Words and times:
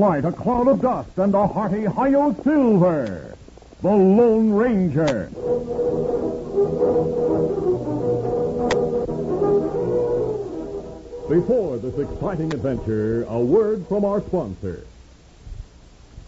light, 0.00 0.24
a 0.24 0.32
cloud 0.32 0.66
of 0.66 0.80
dust, 0.80 1.18
and 1.18 1.34
a 1.34 1.46
hearty 1.46 1.84
Hi-Yo 1.84 2.34
Silver. 2.42 3.36
The 3.82 3.90
Lone 3.90 4.50
Ranger. 4.50 5.26
Before 11.28 11.76
this 11.76 11.98
exciting 11.98 12.52
adventure, 12.54 13.24
a 13.28 13.38
word 13.38 13.86
from 13.88 14.06
our 14.06 14.22
sponsor. 14.22 14.86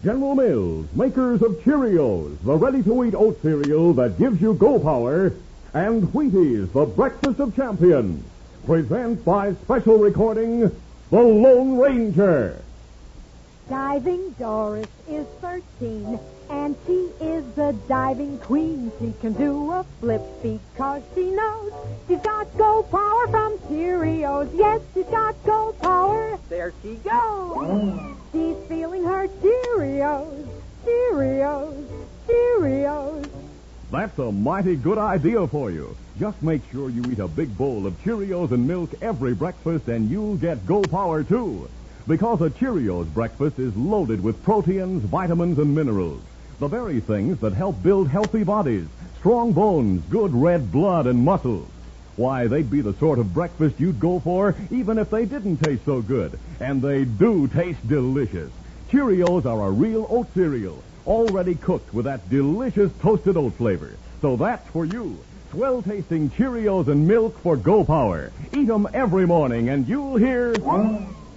General 0.03 0.35
Mills, 0.35 0.85
makers 0.93 1.41
of 1.41 1.53
Cheerios, 1.63 2.37
the 2.43 2.55
ready-to-eat 2.55 3.15
oat 3.15 3.41
cereal 3.41 3.93
that 3.93 4.19
gives 4.19 4.39
you 4.39 4.53
go 4.53 4.77
power, 4.79 5.33
and 5.73 6.03
Wheaties, 6.13 6.71
the 6.73 6.85
breakfast 6.85 7.39
of 7.39 7.55
champions, 7.55 8.23
present 8.65 9.25
by 9.25 9.53
special 9.55 9.97
recording, 9.97 10.59
The 11.09 11.21
Lone 11.21 11.77
Ranger. 11.77 12.59
Diving 13.69 14.31
Doris 14.31 14.89
is 15.07 15.25
13, 15.39 16.19
and 16.49 16.75
she 16.85 17.09
is 17.21 17.45
the 17.55 17.73
diving 17.87 18.37
queen. 18.39 18.91
She 18.99 19.13
can 19.21 19.33
do 19.33 19.71
a 19.71 19.85
flip 20.01 20.21
because 20.41 21.01
she 21.15 21.31
knows 21.31 21.71
she's 22.07 22.19
got 22.19 22.55
go 22.57 22.83
power 22.83 23.27
from 23.29 23.57
Cheerios. 23.69 24.49
Yes, 24.53 24.81
she's 24.93 25.05
got 25.05 25.41
go 25.45 25.73
power. 25.81 26.37
There 26.49 26.73
she 26.81 26.95
goes. 26.95 28.15
She's 28.33 28.57
feeling 28.67 29.05
her 29.05 29.27
Cheerios, 29.27 30.47
Cheerios, 30.85 31.87
Cheerios. 32.27 33.29
That's 33.91 34.19
a 34.19 34.31
mighty 34.31 34.75
good 34.75 34.97
idea 34.97 35.47
for 35.47 35.71
you. 35.71 35.95
Just 36.19 36.41
make 36.43 36.61
sure 36.71 36.89
you 36.89 37.03
eat 37.09 37.19
a 37.19 37.27
big 37.29 37.57
bowl 37.57 37.87
of 37.87 37.93
Cheerios 38.03 38.51
and 38.51 38.67
milk 38.67 38.89
every 39.01 39.33
breakfast, 39.33 39.87
and 39.87 40.09
you'll 40.09 40.35
get 40.35 40.65
Go 40.65 40.81
Power 40.81 41.23
too. 41.23 41.69
Because 42.05 42.41
a 42.41 42.49
Cheerios 42.49 43.11
breakfast 43.13 43.59
is 43.59 43.73
loaded 43.77 44.21
with 44.21 44.43
proteins, 44.43 45.03
vitamins, 45.03 45.57
and 45.57 45.73
minerals. 45.73 46.21
The 46.59 46.67
very 46.67 46.99
things 46.99 47.39
that 47.39 47.53
help 47.53 47.81
build 47.81 48.09
healthy 48.09 48.43
bodies, 48.43 48.87
strong 49.19 49.53
bones, 49.53 50.03
good 50.09 50.33
red 50.33 50.69
blood, 50.69 51.07
and 51.07 51.23
muscles. 51.23 51.69
Why, 52.17 52.47
they'd 52.47 52.69
be 52.69 52.81
the 52.81 52.93
sort 52.95 53.19
of 53.19 53.33
breakfast 53.33 53.79
you'd 53.79 54.01
go 54.01 54.19
for 54.19 54.53
even 54.69 54.97
if 54.97 55.09
they 55.09 55.25
didn't 55.25 55.57
taste 55.57 55.85
so 55.85 56.01
good. 56.01 56.37
And 56.59 56.81
they 56.81 57.05
do 57.05 57.47
taste 57.47 57.87
delicious. 57.87 58.51
Cheerios 58.91 59.45
are 59.45 59.67
a 59.67 59.71
real 59.71 60.05
oat 60.09 60.27
cereal, 60.33 60.83
already 61.07 61.55
cooked 61.55 61.93
with 61.93 62.03
that 62.03 62.29
delicious 62.29 62.91
toasted 63.01 63.37
oat 63.37 63.53
flavor. 63.53 63.95
So 64.21 64.35
that's 64.35 64.67
for 64.69 64.83
you. 64.83 65.17
Swell 65.51 65.81
tasting 65.81 66.29
Cheerios 66.31 66.89
and 66.89 67.07
milk 67.07 67.39
for 67.39 67.55
Go 67.55 67.85
Power. 67.85 68.31
Eat 68.51 68.69
'em 68.69 68.87
every 68.93 69.25
morning 69.25 69.69
and 69.69 69.87
you'll 69.87 70.17
hear. 70.17 70.53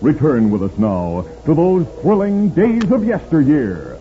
Return 0.00 0.50
with 0.50 0.62
us 0.62 0.78
now 0.78 1.26
to 1.44 1.54
those 1.54 1.86
thrilling 2.00 2.48
days 2.50 2.90
of 2.90 3.04
yesteryear. 3.04 3.98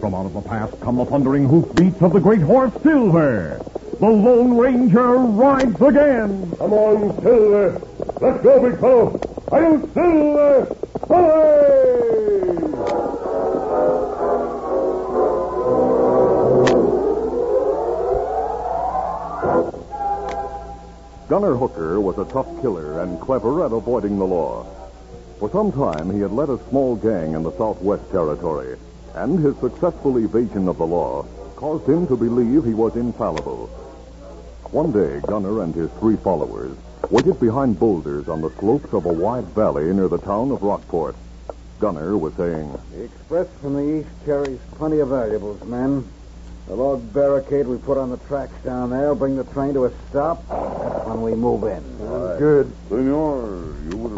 From 0.00 0.14
out 0.14 0.24
of 0.24 0.32
the 0.32 0.40
past 0.40 0.80
come 0.80 0.96
the 0.96 1.04
thundering 1.04 1.46
hoofbeats 1.46 2.00
of 2.00 2.14
the 2.14 2.20
great 2.20 2.40
horse 2.40 2.72
Silver. 2.82 3.60
The 4.00 4.06
Lone 4.06 4.56
Ranger 4.56 5.16
rides 5.18 5.80
again. 5.82 6.52
Come 6.56 6.72
on, 6.72 7.22
Silver. 7.22 7.82
Let's 8.18 8.42
go, 8.42 8.70
big 8.70 8.80
fellow. 8.80 9.20
I'll 9.52 9.80
Silver. 9.92 10.74
Hooray! 11.06 11.76
Gunner 21.28 21.56
Hooker 21.56 22.00
was 22.00 22.16
a 22.18 22.24
tough 22.24 22.48
killer 22.62 23.02
and 23.02 23.20
clever 23.20 23.66
at 23.66 23.72
avoiding 23.72 24.18
the 24.18 24.24
law. 24.24 24.64
For 25.38 25.50
some 25.50 25.70
time, 25.70 26.10
he 26.10 26.20
had 26.20 26.32
led 26.32 26.48
a 26.48 26.58
small 26.70 26.96
gang 26.96 27.34
in 27.34 27.42
the 27.42 27.52
Southwest 27.58 28.10
Territory, 28.10 28.76
and 29.14 29.38
his 29.38 29.56
successful 29.58 30.16
evasion 30.18 30.66
of 30.66 30.78
the 30.78 30.86
law 30.86 31.26
caused 31.56 31.86
him 31.86 32.06
to 32.06 32.16
believe 32.16 32.64
he 32.64 32.72
was 32.72 32.96
infallible. 32.96 33.66
One 34.70 34.92
day, 34.92 35.20
Gunner 35.26 35.62
and 35.62 35.74
his 35.74 35.90
three 36.00 36.16
followers 36.16 36.74
waited 37.10 37.38
behind 37.38 37.78
boulders 37.78 38.28
on 38.28 38.40
the 38.40 38.50
slopes 38.58 38.92
of 38.94 39.04
a 39.04 39.12
wide 39.12 39.44
valley 39.48 39.92
near 39.92 40.08
the 40.08 40.18
town 40.18 40.50
of 40.52 40.62
Rockport. 40.62 41.14
Gunner 41.80 42.16
was 42.16 42.32
saying, 42.34 42.78
The 42.92 43.04
express 43.04 43.48
from 43.60 43.74
the 43.74 44.00
east 44.00 44.08
carries 44.24 44.58
plenty 44.72 45.00
of 45.00 45.08
valuables, 45.08 45.62
men. 45.64 46.08
The 46.66 46.74
log 46.74 47.12
barricade 47.12 47.66
we 47.66 47.76
put 47.76 47.96
on 47.98 48.10
the 48.10 48.16
tracks 48.16 48.54
down 48.64 48.90
there 48.90 49.08
will 49.08 49.14
bring 49.14 49.36
the 49.36 49.44
train 49.44 49.74
to 49.74 49.84
a 49.84 49.92
stop 50.08 50.42
when 51.06 51.22
we 51.22 51.34
move 51.34 51.62
in. 51.64 51.82
Good. 52.38 52.72
Senor, 52.88 53.02
you 53.02 53.12
will 53.12 53.55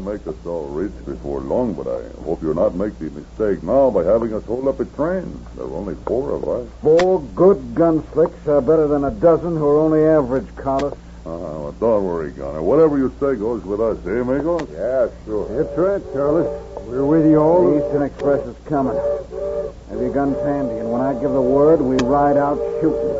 make 0.09 0.27
us 0.27 0.47
all 0.47 0.69
rich 0.69 0.93
before 1.05 1.41
long, 1.41 1.75
but 1.75 1.87
I 1.87 2.01
hope 2.25 2.43
you're 2.43 2.55
not 2.55 2.75
making 2.75 3.11
the 3.11 3.21
mistake 3.21 3.63
now 3.63 3.91
by 3.91 4.05
having 4.05 4.33
us 4.33 4.45
hold 4.45 4.67
up 4.67 4.81
a 4.81 4.87
train. 4.87 5.39
There 5.55 5.67
are 5.67 5.75
only 5.75 5.97
four 6.07 6.33
of 6.33 6.49
us. 6.49 6.67
Four 6.81 7.21
good 7.35 7.59
gunslicks 7.75 8.47
are 8.47 8.63
better 8.63 8.87
than 8.87 9.05
a 9.05 9.11
dozen 9.11 9.57
who 9.57 9.67
are 9.67 9.81
only 9.81 10.03
average, 10.05 10.47
Carlos. 10.57 10.95
Uh, 11.27 11.29
well, 11.29 11.75
don't 11.79 12.05
worry, 12.05 12.31
Gunner. 12.33 12.63
Whatever 12.63 12.97
you 12.97 13.13
say 13.21 13.35
goes 13.37 13.63
with 13.65 13.81
us, 13.81 13.99
eh, 14.07 14.21
amigos? 14.21 14.67
Yeah, 14.73 15.09
sure. 15.27 15.47
That's 15.49 15.77
right, 15.77 16.03
Carlos. 16.15 16.49
We're 16.87 17.05
with 17.05 17.27
you 17.27 17.39
all. 17.39 17.71
The 17.71 17.85
Eastern 17.85 18.03
Express 18.03 18.47
is 18.47 18.57
coming. 18.65 18.97
Have 18.97 20.01
your 20.01 20.13
guns 20.15 20.37
handy, 20.39 20.77
and 20.77 20.91
when 20.91 21.03
I 21.03 21.13
give 21.13 21.33
the 21.33 21.43
word, 21.43 21.83
we 21.83 21.97
ride 21.97 22.39
out 22.39 22.57
shooting. 22.81 23.18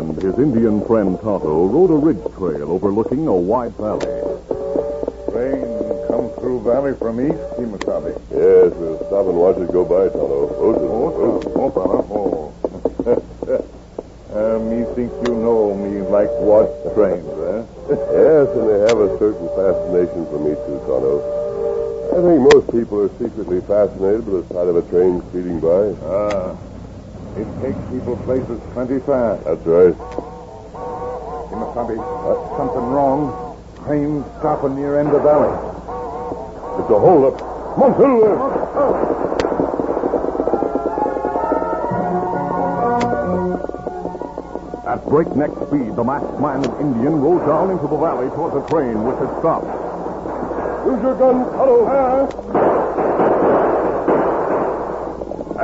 And 0.00 0.16
his 0.16 0.38
Indian 0.38 0.82
friend 0.86 1.20
Tonto 1.20 1.66
rode 1.66 1.90
a 1.90 2.00
ridge 2.00 2.24
trail 2.32 2.72
overlooking 2.72 3.26
a 3.26 3.36
wide 3.36 3.76
valley. 3.76 4.08
Train 5.28 5.60
come 6.08 6.32
through 6.40 6.64
valley 6.64 6.94
from 6.96 7.20
east, 7.20 7.36
Kemo 7.60 7.76
Sabe. 7.84 8.16
Yes, 8.32 8.72
we'll 8.80 8.96
stop 8.96 9.28
and 9.28 9.36
watch 9.36 9.58
it 9.58 9.70
go 9.70 9.84
by, 9.84 10.08
Tonto. 10.08 10.56
Oh, 10.56 11.52
oh, 11.52 11.68
fella. 11.76 12.00
Oh. 12.08 12.48
uh, 14.32 14.58
me 14.72 14.88
think 14.96 15.12
you 15.28 15.36
know 15.36 15.76
me 15.76 16.00
like 16.08 16.32
watch 16.40 16.72
trains, 16.96 17.28
eh? 17.28 17.60
Yes, 18.16 18.48
and 18.56 18.64
they 18.72 18.80
have 18.88 18.96
a 19.04 19.18
certain 19.20 19.52
fascination 19.52 20.24
for 20.32 20.40
me, 20.40 20.56
too, 20.64 20.80
Tonto. 20.88 21.20
I 22.08 22.24
think 22.24 22.40
most 22.40 22.72
people 22.72 23.04
are 23.04 23.12
secretly 23.20 23.60
fascinated 23.68 24.24
with 24.24 24.48
the 24.48 24.54
sight 24.54 24.66
of 24.66 24.76
a 24.80 24.82
train 24.88 25.20
speeding 25.28 25.60
by. 25.60 25.92
Ah, 26.08 26.56
it 27.36 27.46
takes 27.62 27.78
people 27.90 28.16
places 28.24 28.60
plenty 28.72 28.98
fast. 29.00 29.44
That's 29.44 29.66
right. 29.66 29.94
Kemo 31.50 31.74
Sabe, 31.74 31.98
uh, 31.98 32.56
something 32.56 32.86
wrong. 32.90 33.56
Train 33.84 34.24
stopping 34.38 34.76
near 34.76 34.98
end 34.98 35.10
of 35.10 35.22
valley. 35.22 35.50
It's 36.80 36.90
a 36.90 36.98
holdup. 36.98 37.40
On, 37.78 37.94
Silver. 37.96 39.30
At 44.86 45.04
breakneck 45.06 45.50
speed, 45.68 45.94
the 45.94 46.02
masked 46.02 46.40
man 46.40 46.64
and 46.64 46.80
Indian 46.80 47.20
rode 47.20 47.46
down 47.46 47.70
into 47.70 47.86
the 47.86 47.96
valley 47.96 48.28
toward 48.30 48.54
the 48.54 48.68
train, 48.68 49.04
which 49.04 49.16
had 49.18 49.30
stopped. 49.38 49.66
Use 50.84 51.02
your 51.02 51.14
gun, 51.14 51.44
Tonto. 51.54 52.59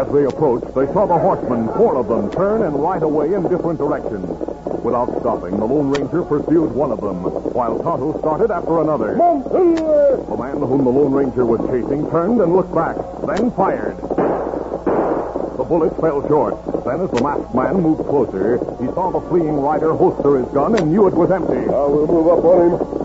As 0.06 0.12
they 0.12 0.24
approached, 0.24 0.72
they 0.76 0.86
saw 0.94 1.04
the 1.04 1.18
horsemen, 1.18 1.66
four 1.74 1.96
of 1.96 2.06
them, 2.06 2.30
turn 2.30 2.62
and 2.62 2.80
ride 2.80 3.02
away 3.02 3.34
in 3.34 3.42
different 3.48 3.80
directions. 3.80 4.30
Without 4.84 5.10
stopping, 5.18 5.58
the 5.58 5.64
Lone 5.66 5.90
Ranger 5.90 6.22
pursued 6.22 6.70
one 6.70 6.92
of 6.92 7.00
them, 7.00 7.24
while 7.52 7.82
Tonto 7.82 8.16
started 8.20 8.52
after 8.52 8.78
another. 8.78 9.16
The 9.16 10.36
man 10.38 10.62
whom 10.62 10.84
the 10.84 10.90
Lone 10.90 11.12
Ranger 11.12 11.44
was 11.44 11.58
chasing 11.66 12.08
turned 12.10 12.40
and 12.40 12.54
looked 12.54 12.72
back, 12.72 12.94
then 13.26 13.50
fired. 13.50 13.96
The 15.58 15.64
bullet 15.66 15.90
fell 16.00 16.22
short. 16.28 16.54
Then, 16.84 17.00
as 17.00 17.10
the 17.10 17.20
masked 17.20 17.52
man 17.52 17.82
moved 17.82 18.06
closer, 18.06 18.58
he 18.78 18.86
saw 18.94 19.10
the 19.10 19.26
fleeing 19.28 19.58
rider 19.58 19.92
holster 19.92 20.38
his 20.38 20.46
gun 20.54 20.76
and 20.76 20.92
knew 20.92 21.08
it 21.08 21.14
was 21.14 21.32
empty. 21.32 21.66
Now 21.66 21.88
we'll 21.88 22.06
move 22.06 22.28
up 22.28 22.44
on 22.44 22.70
him. 22.70 22.95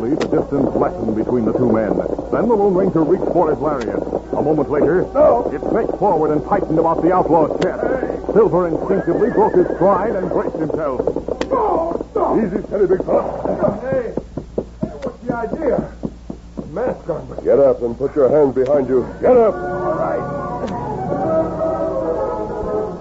The 0.00 0.16
distance 0.16 0.74
lessened 0.76 1.14
between 1.14 1.44
the 1.44 1.52
two 1.52 1.70
men. 1.70 1.92
Then 2.32 2.48
the 2.48 2.54
Lone 2.56 2.74
Ranger 2.74 3.02
reached 3.04 3.30
for 3.32 3.50
his 3.50 3.58
lariat. 3.60 4.02
A 4.32 4.42
moment 4.42 4.70
later, 4.70 5.02
No. 5.14 5.50
it 5.52 5.60
snaked 5.70 5.98
forward 5.98 6.30
and 6.30 6.42
tightened 6.46 6.78
about 6.78 7.02
the 7.02 7.12
outlaw's 7.12 7.60
chest. 7.60 7.84
Silver 8.32 8.66
instinctively 8.68 9.30
broke 9.30 9.54
his 9.54 9.66
stride 9.76 10.16
and 10.16 10.28
braced 10.30 10.56
himself. 10.56 11.00
"oh, 11.52 12.40
Easy, 12.42 12.62
steady, 12.66 12.86
big 12.86 13.04
fella. 13.04 13.78
Hey, 13.82 14.02
hey, 14.02 14.12
what's 15.02 15.18
the 15.18 15.34
idea? 15.34 15.92
Mask 16.72 17.08
on 17.10 17.28
me. 17.30 17.36
Get 17.44 17.58
up 17.58 17.82
and 17.82 17.96
put 17.98 18.14
your 18.16 18.28
hands 18.30 18.54
behind 18.54 18.88
you. 18.88 19.06
Get 19.20 19.36
up. 19.36 19.54
All 19.54 19.94
right. 19.94 20.22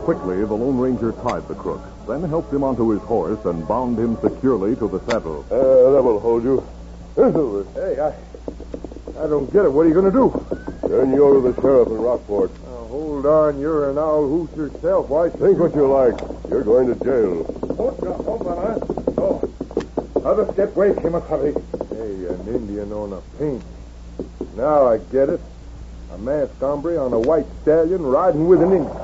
Quickly, 0.04 0.44
the 0.44 0.54
Lone 0.54 0.78
Ranger 0.80 1.12
tied 1.24 1.48
the 1.48 1.56
crook, 1.56 1.82
then 2.08 2.24
helped 2.24 2.52
him 2.54 2.64
onto 2.64 2.90
his 2.90 3.02
horse 3.02 3.40
and 3.46 3.66
bound 3.68 3.98
him 3.98 4.18
securely 4.22 4.76
to 4.76 4.88
the 4.88 5.00
saddle. 5.10 5.46
Uh, 5.52 5.92
that 5.94 6.04
will 6.04 6.20
hold 6.20 6.44
you. 6.44 6.62
Here's. 7.20 7.68
Hey, 7.74 8.00
I, 8.00 8.14
I 9.22 9.28
don't 9.28 9.52
get 9.52 9.66
it. 9.66 9.70
What 9.70 9.86
are 9.86 9.90
you 9.90 9.94
going 9.94 10.06
to 10.06 10.12
do? 10.12 10.88
Turn 10.88 11.12
you 11.12 11.26
over 11.26 11.50
to 11.50 11.54
the 11.54 11.62
sheriff 11.62 11.90
in 11.90 11.98
Rockport. 11.98 12.50
Now, 12.64 12.86
hold 12.88 13.26
on. 13.26 13.60
You're 13.60 13.90
an 13.90 13.98
owl 13.98 14.26
hoot 14.26 14.56
yourself. 14.56 15.10
Why 15.10 15.30
Think 15.30 15.60
what 15.60 15.76
you 15.76 15.86
like. 15.86 16.18
You're 16.50 16.64
going 16.64 16.88
to 16.88 16.96
jail. 17.04 17.44
Hold 17.76 18.08
on, 18.08 18.24
hold 18.24 18.48
on? 18.48 19.16
Oh. 19.18 19.54
Let 20.16 20.40
us 20.40 20.56
get 20.56 20.70
away, 20.70 20.92
Kimakari. 20.92 21.54
Hey, 21.90 22.34
an 22.34 22.56
Indian 22.56 22.94
on 22.94 23.12
a 23.12 23.22
paint. 23.38 23.64
Now 24.56 24.88
I 24.88 25.00
get 25.00 25.28
it. 25.28 25.42
A 26.14 26.18
masked 26.18 26.62
hombre 26.62 26.98
on 26.98 27.12
a 27.12 27.20
white 27.20 27.48
stallion 27.64 28.02
riding 28.02 28.48
with 28.48 28.62
an 28.62 28.72
Indian. 28.72 28.98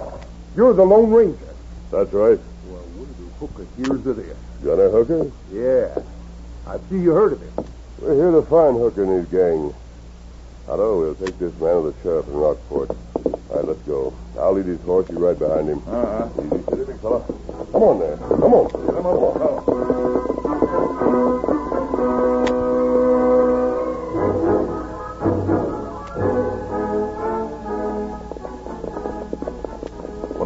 You're 0.55 0.73
the 0.73 0.85
Lone 0.85 1.11
Ranger. 1.11 1.37
That's 1.91 2.13
right. 2.13 2.39
Well, 2.67 2.81
where 2.95 3.07
do 3.07 3.45
Hooker 3.45 3.67
hears 3.75 4.07
of 4.07 4.15
this? 4.15 4.37
Gunner 4.63 4.89
Hooker? 4.89 5.29
Yeah. 5.51 6.01
I 6.65 6.77
see 6.89 6.99
you 6.99 7.11
heard 7.11 7.33
of 7.33 7.41
him. 7.41 7.74
We're 8.05 8.13
here 8.13 8.29
to 8.39 8.43
find 8.43 8.77
Hooker 8.77 9.01
and 9.01 9.13
his 9.13 9.25
gang. 9.29 9.73
Tonto, 10.67 10.99
we'll 10.99 11.15
take 11.15 11.39
this 11.39 11.51
man 11.59 11.81
to 11.81 11.89
the 11.89 11.95
sheriff 12.03 12.27
in 12.27 12.35
Rockport. 12.35 12.91
All 12.91 13.55
right, 13.55 13.65
let's 13.65 13.81
go. 13.81 14.13
I'll 14.37 14.53
lead 14.53 14.67
his 14.67 14.79
horse. 14.81 15.09
You 15.09 15.17
ride 15.17 15.39
behind 15.39 15.69
him. 15.69 15.81
Uh-huh. 15.87 16.29
Easy, 16.37 16.61
steady, 16.61 16.83
big 16.85 16.99
fella. 17.01 17.25
Come 17.71 17.81
on 17.81 17.97
there. 17.97 18.17
Come 18.17 18.53
on. 18.53 18.69
Come 18.69 19.05
on. 19.07 19.25
When 21.49 21.64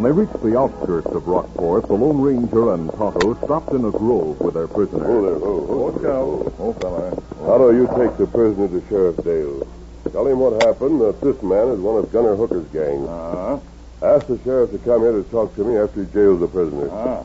they 0.09 0.13
reached 0.13 0.41
the 0.41 0.57
outskirts 0.57 1.05
of 1.05 1.27
Rockport, 1.27 1.85
the 1.85 1.93
Lone 1.93 2.19
Ranger 2.19 2.73
and 2.73 2.89
Tonto 2.93 3.35
stopped 3.45 3.69
in 3.73 3.85
a 3.85 3.91
grove 3.91 4.39
with 4.39 4.55
their 4.55 4.67
prisoner. 4.67 5.05
Oh, 5.05 5.21
there. 5.21 5.35
Oh, 5.35 5.67
oh. 5.69 5.91
Watch 5.91 6.03
out. 6.03 6.53
Oh, 6.57 6.73
fella. 6.73 7.11
Tonto, 7.45 7.69
you 7.69 7.85
take 7.95 8.17
the 8.17 8.25
prisoner 8.25 8.67
to 8.69 8.87
Sheriff 8.89 9.17
Dale. 9.17 9.67
Tell 10.11 10.25
him 10.25 10.39
what 10.39 10.65
happened, 10.65 10.99
that 11.01 11.21
this 11.21 11.39
man 11.43 11.67
is 11.67 11.79
one 11.79 12.03
of 12.03 12.11
Gunner 12.11 12.35
Hooker's 12.35 12.65
gang. 12.69 13.07
Uh-huh. 13.07 13.59
Ask 14.01 14.25
the 14.25 14.39
sheriff 14.43 14.71
to 14.71 14.79
come 14.79 15.01
here 15.01 15.11
to 15.11 15.21
talk 15.29 15.53
to 15.53 15.63
me 15.63 15.77
after 15.77 16.03
he 16.03 16.11
jails 16.11 16.39
the 16.39 16.47
prisoner. 16.47 16.89
Ah. 16.91 17.23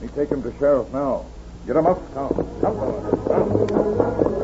Me 0.00 0.08
take 0.08 0.30
him 0.30 0.42
to 0.42 0.56
sheriff 0.58 0.90
now. 0.94 1.26
Get 1.66 1.76
him 1.76 1.84
up. 1.84 2.00
Come. 2.14 2.32
Come. 2.62 2.78
Come. 3.28 4.35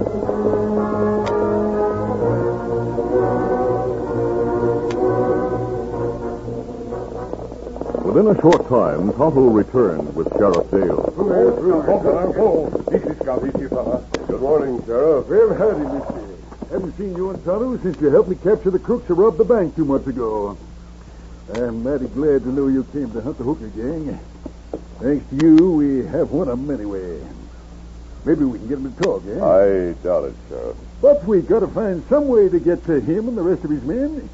A 8.32 8.40
short 8.40 8.68
time, 8.68 9.12
Tonto 9.12 9.48
returned 9.48 10.14
with 10.14 10.28
Sheriff 10.38 10.70
Dale. 10.70 11.12
Easy, 12.94 13.14
Scout. 13.20 13.44
Easy, 13.44 13.68
fella. 13.68 14.02
Good 14.26 14.40
morning, 14.40 14.82
Sheriff. 14.86 15.28
Well, 15.28 15.54
howdy, 15.54 15.84
mister. 15.84 16.28
Haven't 16.70 16.96
seen 16.96 17.14
you 17.14 17.30
and 17.30 17.44
Tonto 17.44 17.76
since 17.82 18.00
you 18.00 18.10
helped 18.10 18.30
me 18.30 18.36
capture 18.36 18.70
the 18.70 18.78
crooks 18.78 19.06
who 19.06 19.14
robbed 19.14 19.36
the 19.36 19.44
bank 19.44 19.76
two 19.76 19.84
months 19.84 20.06
ago. 20.06 20.56
I'm 21.54 21.82
mighty 21.82 22.06
glad 22.06 22.44
to 22.44 22.48
know 22.48 22.68
you 22.68 22.84
came 22.84 23.10
to 23.12 23.20
hunt 23.20 23.36
the 23.36 23.44
Hooker 23.44 23.68
gang. 23.68 24.18
Thanks 25.00 25.28
to 25.30 25.46
you, 25.46 25.72
we 25.72 26.06
have 26.06 26.30
one 26.30 26.48
of 26.48 26.58
them 26.58 26.74
anyway. 26.74 27.20
Maybe 28.24 28.44
we 28.44 28.58
can 28.58 28.68
get 28.68 28.78
him 28.78 28.94
to 28.94 29.02
talk, 29.02 29.24
eh? 29.26 29.44
I 29.44 29.92
doubt 30.02 30.24
it, 30.24 30.34
Sheriff. 30.48 30.76
But 31.02 31.24
we've 31.24 31.46
gotta 31.46 31.68
find 31.68 32.02
some 32.08 32.28
way 32.28 32.48
to 32.48 32.58
get 32.58 32.86
to 32.86 33.00
him 33.00 33.28
and 33.28 33.36
the 33.36 33.42
rest 33.42 33.64
of 33.64 33.70
his 33.70 33.82
men. 33.82 34.30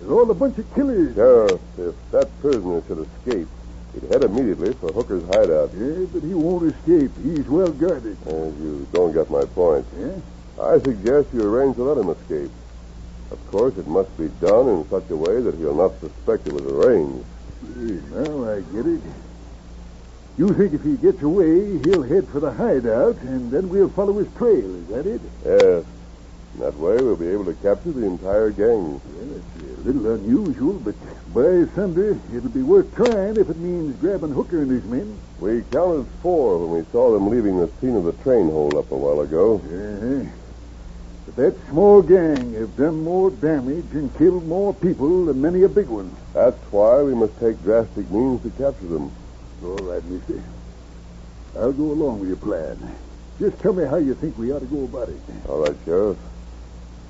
They're 0.00 0.10
all 0.10 0.30
a 0.30 0.34
bunch 0.34 0.58
of 0.58 0.74
killers. 0.74 1.14
Sheriff, 1.14 1.60
if 1.78 1.94
that 2.10 2.40
prisoner 2.40 2.82
should 2.86 3.06
escape, 3.06 3.48
he'd 3.94 4.10
head 4.10 4.24
immediately 4.24 4.72
for 4.74 4.92
Hooker's 4.92 5.24
hideout. 5.26 5.70
Yeah, 5.74 6.06
but 6.12 6.22
he 6.22 6.34
won't 6.34 6.74
escape. 6.74 7.10
He's 7.22 7.46
well 7.48 7.72
guarded. 7.72 8.16
Uh, 8.26 8.46
you 8.60 8.86
don't 8.92 9.12
get 9.12 9.30
my 9.30 9.44
point. 9.44 9.86
Yeah? 9.98 10.16
I 10.62 10.78
suggest 10.80 11.28
you 11.32 11.42
arrange 11.42 11.76
to 11.76 11.84
let 11.84 11.98
him 11.98 12.10
escape. 12.10 12.50
Of 13.30 13.50
course, 13.50 13.76
it 13.76 13.86
must 13.86 14.16
be 14.16 14.28
done 14.40 14.68
in 14.68 14.88
such 14.88 15.10
a 15.10 15.16
way 15.16 15.40
that 15.40 15.54
he'll 15.56 15.74
not 15.74 15.98
suspect 16.00 16.46
it 16.46 16.52
was 16.52 16.64
arranged. 16.64 17.24
Yeah, 17.76 18.20
now 18.20 18.50
I 18.50 18.60
get 18.60 18.86
it. 18.86 19.00
You 20.38 20.52
think 20.52 20.74
if 20.74 20.82
he 20.82 20.96
gets 20.96 21.22
away, 21.22 21.78
he'll 21.78 22.02
head 22.02 22.28
for 22.28 22.40
the 22.40 22.52
hideout, 22.52 23.16
and 23.22 23.50
then 23.50 23.68
we'll 23.70 23.88
follow 23.88 24.12
his 24.18 24.28
trail. 24.34 24.74
Is 24.76 24.86
that 24.88 25.06
it? 25.06 25.20
Yes. 25.44 25.84
That 26.58 26.74
way, 26.78 26.96
we'll 26.96 27.16
be 27.16 27.28
able 27.28 27.44
to 27.44 27.54
capture 27.54 27.92
the 27.92 28.06
entire 28.06 28.50
gang. 28.50 29.00
Well, 29.04 29.36
it's 29.36 29.78
a 29.78 29.80
little 29.82 30.14
unusual, 30.14 30.74
but 30.74 30.94
by 31.34 31.64
thunder, 31.74 32.18
it'll 32.34 32.48
be 32.48 32.62
worth 32.62 32.94
trying 32.96 33.36
if 33.36 33.50
it 33.50 33.58
means 33.58 33.94
grabbing 34.00 34.32
Hooker 34.32 34.62
and 34.62 34.70
his 34.70 34.84
men. 34.84 35.18
We 35.38 35.62
counted 35.70 36.06
four 36.22 36.58
when 36.58 36.78
we 36.78 36.90
saw 36.90 37.12
them 37.12 37.28
leaving 37.28 37.58
the 37.58 37.68
scene 37.80 37.94
of 37.94 38.04
the 38.04 38.14
train 38.24 38.48
holdup 38.48 38.90
a 38.90 38.96
while 38.96 39.20
ago. 39.20 39.56
Uh-huh. 39.56 40.30
But 41.26 41.36
that 41.36 41.68
small 41.68 42.00
gang 42.00 42.54
have 42.54 42.74
done 42.76 43.04
more 43.04 43.30
damage 43.30 43.92
and 43.92 44.16
killed 44.16 44.46
more 44.46 44.72
people 44.72 45.26
than 45.26 45.42
many 45.42 45.62
a 45.64 45.68
big 45.68 45.88
one. 45.88 46.16
That's 46.32 46.56
why 46.72 47.02
we 47.02 47.14
must 47.14 47.38
take 47.38 47.62
drastic 47.62 48.10
means 48.10 48.42
to 48.44 48.50
capture 48.50 48.86
them. 48.86 49.12
All 49.62 49.76
right, 49.76 50.04
mister. 50.04 50.42
I'll 51.54 51.72
go 51.72 51.92
along 51.92 52.20
with 52.20 52.28
your 52.28 52.38
plan. 52.38 52.78
Just 53.38 53.58
tell 53.60 53.74
me 53.74 53.84
how 53.84 53.96
you 53.96 54.14
think 54.14 54.38
we 54.38 54.52
ought 54.52 54.60
to 54.60 54.66
go 54.66 54.84
about 54.84 55.10
it. 55.10 55.20
All 55.48 55.62
right, 55.62 55.76
Sheriff. 55.84 56.16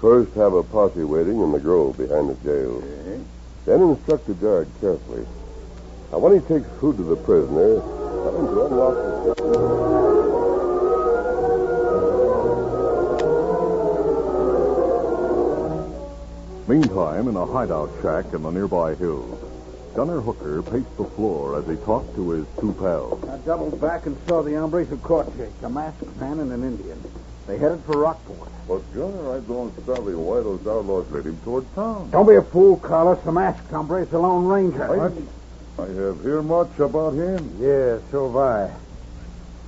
First, 0.00 0.34
have 0.34 0.52
a 0.52 0.62
posse 0.62 1.04
waiting 1.04 1.40
in 1.40 1.52
the 1.52 1.58
grove 1.58 1.96
behind 1.96 2.28
the 2.28 2.34
jail. 2.44 2.78
Uh-huh. 2.78 3.18
Then 3.64 3.80
instruct 3.82 4.26
the 4.26 4.34
guard 4.34 4.68
carefully. 4.80 5.26
Now, 6.12 6.18
when 6.18 6.34
he 6.34 6.46
takes 6.46 6.68
food 6.78 6.98
to 6.98 7.02
the 7.02 7.16
prisoner, 7.16 7.80
tell 7.80 8.36
him 8.38 8.46
to 8.46 8.66
unlock 8.66 8.94
the... 8.94 9.96
Meantime, 16.68 17.28
in 17.28 17.36
a 17.36 17.46
hideout 17.46 17.90
shack 18.02 18.34
in 18.34 18.42
the 18.42 18.50
nearby 18.50 18.94
hills, 18.96 19.40
Gunner 19.94 20.20
Hooker 20.20 20.62
paced 20.62 20.96
the 20.96 21.04
floor 21.04 21.58
as 21.58 21.66
he 21.66 21.76
talked 21.84 22.14
to 22.16 22.30
his 22.30 22.46
two 22.60 22.74
pals. 22.74 23.24
I 23.28 23.38
doubled 23.38 23.80
back 23.80 24.04
and 24.06 24.16
saw 24.28 24.42
the 24.42 24.54
hombres 24.54 24.88
who 24.88 24.98
caught 24.98 25.34
Jake, 25.38 25.52
a 25.62 25.70
masked 25.70 26.16
man 26.20 26.40
and 26.40 26.52
an 26.52 26.64
Indian. 26.64 27.02
They 27.46 27.58
headed 27.58 27.80
for 27.84 27.98
Rockport. 27.98 28.50
But, 28.66 28.82
Gunner, 28.92 29.36
I 29.36 29.40
don't 29.40 29.72
savvy 29.86 30.14
why 30.14 30.40
those 30.40 30.66
outlaws 30.66 31.08
led 31.12 31.26
him 31.26 31.38
toward 31.44 31.72
town. 31.74 32.10
Don't 32.10 32.26
be 32.28 32.34
a 32.34 32.42
fool, 32.42 32.76
Carlos. 32.76 33.22
The 33.24 33.30
masked 33.30 33.70
hombre 33.70 34.02
is 34.02 34.08
the 34.08 34.18
Lone 34.18 34.46
Ranger. 34.46 34.82
I, 34.82 35.82
I 35.82 35.86
have 35.86 36.20
heard 36.20 36.44
much 36.44 36.76
about 36.80 37.12
him. 37.14 37.56
Yeah, 37.60 37.98
so 38.10 38.26
have 38.26 38.36
I. 38.36 38.74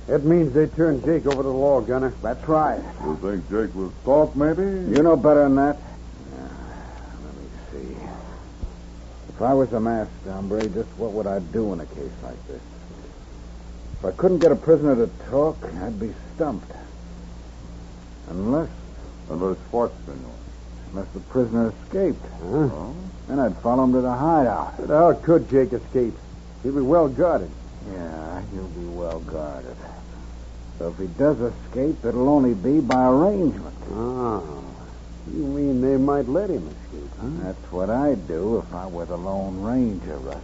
That 0.07 0.25
means 0.25 0.53
they 0.53 0.67
turned 0.67 1.05
Jake 1.05 1.25
over 1.27 1.37
to 1.37 1.43
the 1.43 1.49
law, 1.49 1.79
Gunner. 1.79 2.13
That's 2.21 2.45
right. 2.49 2.81
You 3.05 3.15
think 3.21 3.49
Jake 3.49 3.73
was 3.75 3.91
caught, 4.03 4.35
maybe? 4.35 4.63
You 4.63 5.03
know 5.03 5.15
better 5.15 5.43
than 5.43 5.55
that. 5.55 5.75
Uh, 5.77 6.49
let 7.23 7.35
me 7.35 7.49
see. 7.71 7.95
If 9.29 9.41
I 9.41 9.53
was 9.53 9.71
a 9.71 9.79
masked 9.79 10.11
hombre, 10.25 10.67
just 10.67 10.89
what 10.97 11.11
would 11.11 11.27
I 11.27 11.39
do 11.39 11.71
in 11.71 11.79
a 11.79 11.85
case 11.85 12.11
like 12.23 12.47
this? 12.47 12.61
If 13.99 14.05
I 14.05 14.11
couldn't 14.11 14.39
get 14.39 14.51
a 14.51 14.55
prisoner 14.55 14.95
to 14.95 15.07
talk, 15.29 15.57
I'd 15.81 15.99
be 15.99 16.13
stumped. 16.35 16.71
Unless, 18.29 18.69
Unless 19.29 19.57
what, 19.71 19.91
senor? 20.05 20.17
unless 20.91 21.07
the 21.13 21.19
prisoner 21.21 21.73
escaped. 21.83 22.23
Huh? 22.41 22.69
Then 23.27 23.39
I'd 23.39 23.57
follow 23.57 23.83
him 23.83 23.93
to 23.93 24.01
the 24.01 24.11
hideout. 24.11 24.75
But 24.79 24.89
how 24.89 25.13
could 25.13 25.49
Jake 25.49 25.73
escape? 25.73 26.13
He'd 26.63 26.73
be 26.75 26.81
well 26.81 27.07
guarded. 27.07 27.49
Yeah, 27.91 28.41
he'll 28.53 28.67
be 28.67 28.85
well 28.85 29.19
guarded. 29.21 29.75
So 30.77 30.89
if 30.89 30.97
he 30.97 31.07
does 31.07 31.39
escape, 31.41 32.03
it'll 32.05 32.29
only 32.29 32.53
be 32.53 32.79
by 32.79 33.07
arrangement. 33.07 33.75
Oh. 33.91 34.63
You 35.33 35.43
mean 35.43 35.81
they 35.81 35.97
might 35.97 36.27
let 36.27 36.49
him 36.49 36.67
escape, 36.67 37.09
huh? 37.19 37.27
That's 37.43 37.71
what 37.71 37.89
I'd 37.89 38.27
do 38.27 38.57
if 38.59 38.73
I 38.73 38.87
were 38.87 39.05
the 39.05 39.17
Lone 39.17 39.61
Ranger, 39.61 40.17
Rusty. 40.17 40.41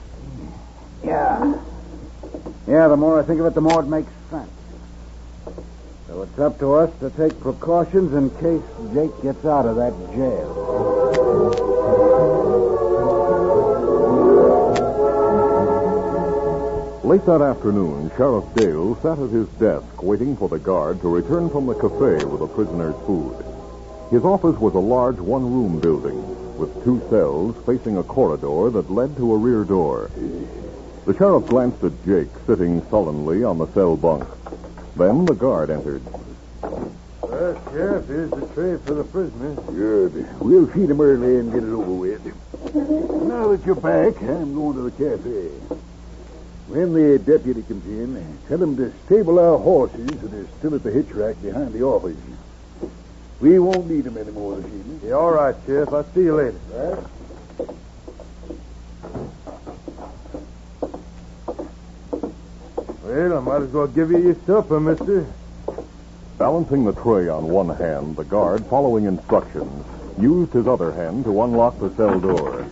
Yeah. 1.03 1.55
Yeah, 2.67 2.87
the 2.87 2.97
more 2.97 3.19
I 3.19 3.23
think 3.23 3.39
of 3.39 3.45
it, 3.47 3.53
the 3.55 3.61
more 3.61 3.81
it 3.81 3.87
makes 3.87 4.11
sense. 4.29 4.49
So 6.15 6.21
it's 6.21 6.39
up 6.39 6.57
to 6.59 6.75
us 6.75 6.89
to 7.01 7.09
take 7.09 7.37
precautions 7.41 8.13
in 8.13 8.29
case 8.39 8.63
Jake 8.93 9.21
gets 9.21 9.43
out 9.43 9.65
of 9.65 9.75
that 9.75 9.91
jail. 10.15 10.47
Late 17.03 17.25
that 17.25 17.41
afternoon, 17.41 18.09
Sheriff 18.15 18.45
Dale 18.55 18.95
sat 19.01 19.19
at 19.19 19.29
his 19.29 19.49
desk 19.59 20.01
waiting 20.01 20.37
for 20.37 20.47
the 20.47 20.57
guard 20.57 21.01
to 21.01 21.09
return 21.09 21.49
from 21.49 21.65
the 21.65 21.75
cafe 21.75 22.23
with 22.23 22.39
the 22.39 22.47
prisoner's 22.47 22.95
food. 23.05 23.35
His 24.09 24.23
office 24.23 24.57
was 24.57 24.73
a 24.73 24.79
large 24.79 25.17
one-room 25.17 25.81
building 25.81 26.57
with 26.57 26.81
two 26.85 27.05
cells 27.09 27.57
facing 27.65 27.97
a 27.97 28.03
corridor 28.03 28.69
that 28.69 28.89
led 28.89 29.17
to 29.17 29.33
a 29.33 29.37
rear 29.37 29.65
door. 29.65 30.09
The 31.05 31.17
sheriff 31.17 31.47
glanced 31.47 31.83
at 31.83 32.05
Jake 32.05 32.29
sitting 32.47 32.81
sullenly 32.89 33.43
on 33.43 33.57
the 33.57 33.67
cell 33.73 33.97
bunk. 33.97 34.25
Then 34.95 35.25
the 35.25 35.33
guard 35.33 35.69
entered. 35.69 36.01
Well, 36.61 37.61
Sheriff, 37.69 38.07
here's 38.07 38.29
the 38.29 38.47
tray 38.53 38.77
for 38.77 38.93
the 38.93 39.03
prisoner. 39.03 39.55
Good. 39.55 40.39
We'll 40.39 40.67
feed 40.67 40.89
him 40.89 41.01
early 41.01 41.37
and 41.39 41.51
get 41.51 41.63
it 41.63 41.69
over 41.69 41.91
with. 41.91 42.25
Now 42.73 43.49
that 43.49 43.65
you're 43.65 43.75
back, 43.75 44.21
I'm 44.21 44.55
going 44.55 44.75
to 44.77 44.89
the 44.89 44.91
cafe. 44.91 45.49
When 46.67 46.93
the 46.93 47.19
deputy 47.19 47.61
comes 47.63 47.85
in, 47.85 48.39
tell 48.47 48.63
him 48.63 48.77
to 48.77 48.93
stable 49.05 49.37
our 49.37 49.57
horses 49.57 50.07
that 50.07 50.33
are 50.33 50.47
still 50.59 50.75
at 50.75 50.83
the 50.83 50.91
hitch 50.91 51.11
rack 51.11 51.41
behind 51.41 51.73
the 51.73 51.83
office. 51.83 52.15
We 53.41 53.59
won't 53.59 53.89
need 53.89 54.05
them 54.05 54.17
anymore 54.17 54.55
this 54.57 54.65
evening. 54.65 55.01
Yeah, 55.03 55.13
all 55.13 55.31
right, 55.31 55.55
Sheriff. 55.65 55.93
I'll 55.93 56.05
see 56.13 56.23
you 56.23 56.35
later. 56.35 57.09
Well, 63.15 63.37
I 63.37 63.39
might 63.39 63.61
as 63.61 63.71
well 63.71 63.87
give 63.87 64.11
you 64.11 64.17
your 64.17 64.35
supper, 64.45 64.77
mister. 64.77 65.25
Balancing 66.37 66.83
the 66.83 66.91
tray 66.91 67.29
on 67.29 67.47
one 67.47 67.69
hand, 67.69 68.17
the 68.17 68.25
guard, 68.25 68.65
following 68.65 69.05
instructions, 69.05 69.85
used 70.19 70.51
his 70.51 70.67
other 70.67 70.91
hand 70.91 71.23
to 71.23 71.43
unlock 71.43 71.79
the 71.79 71.95
cell 71.95 72.19
door. 72.19 72.65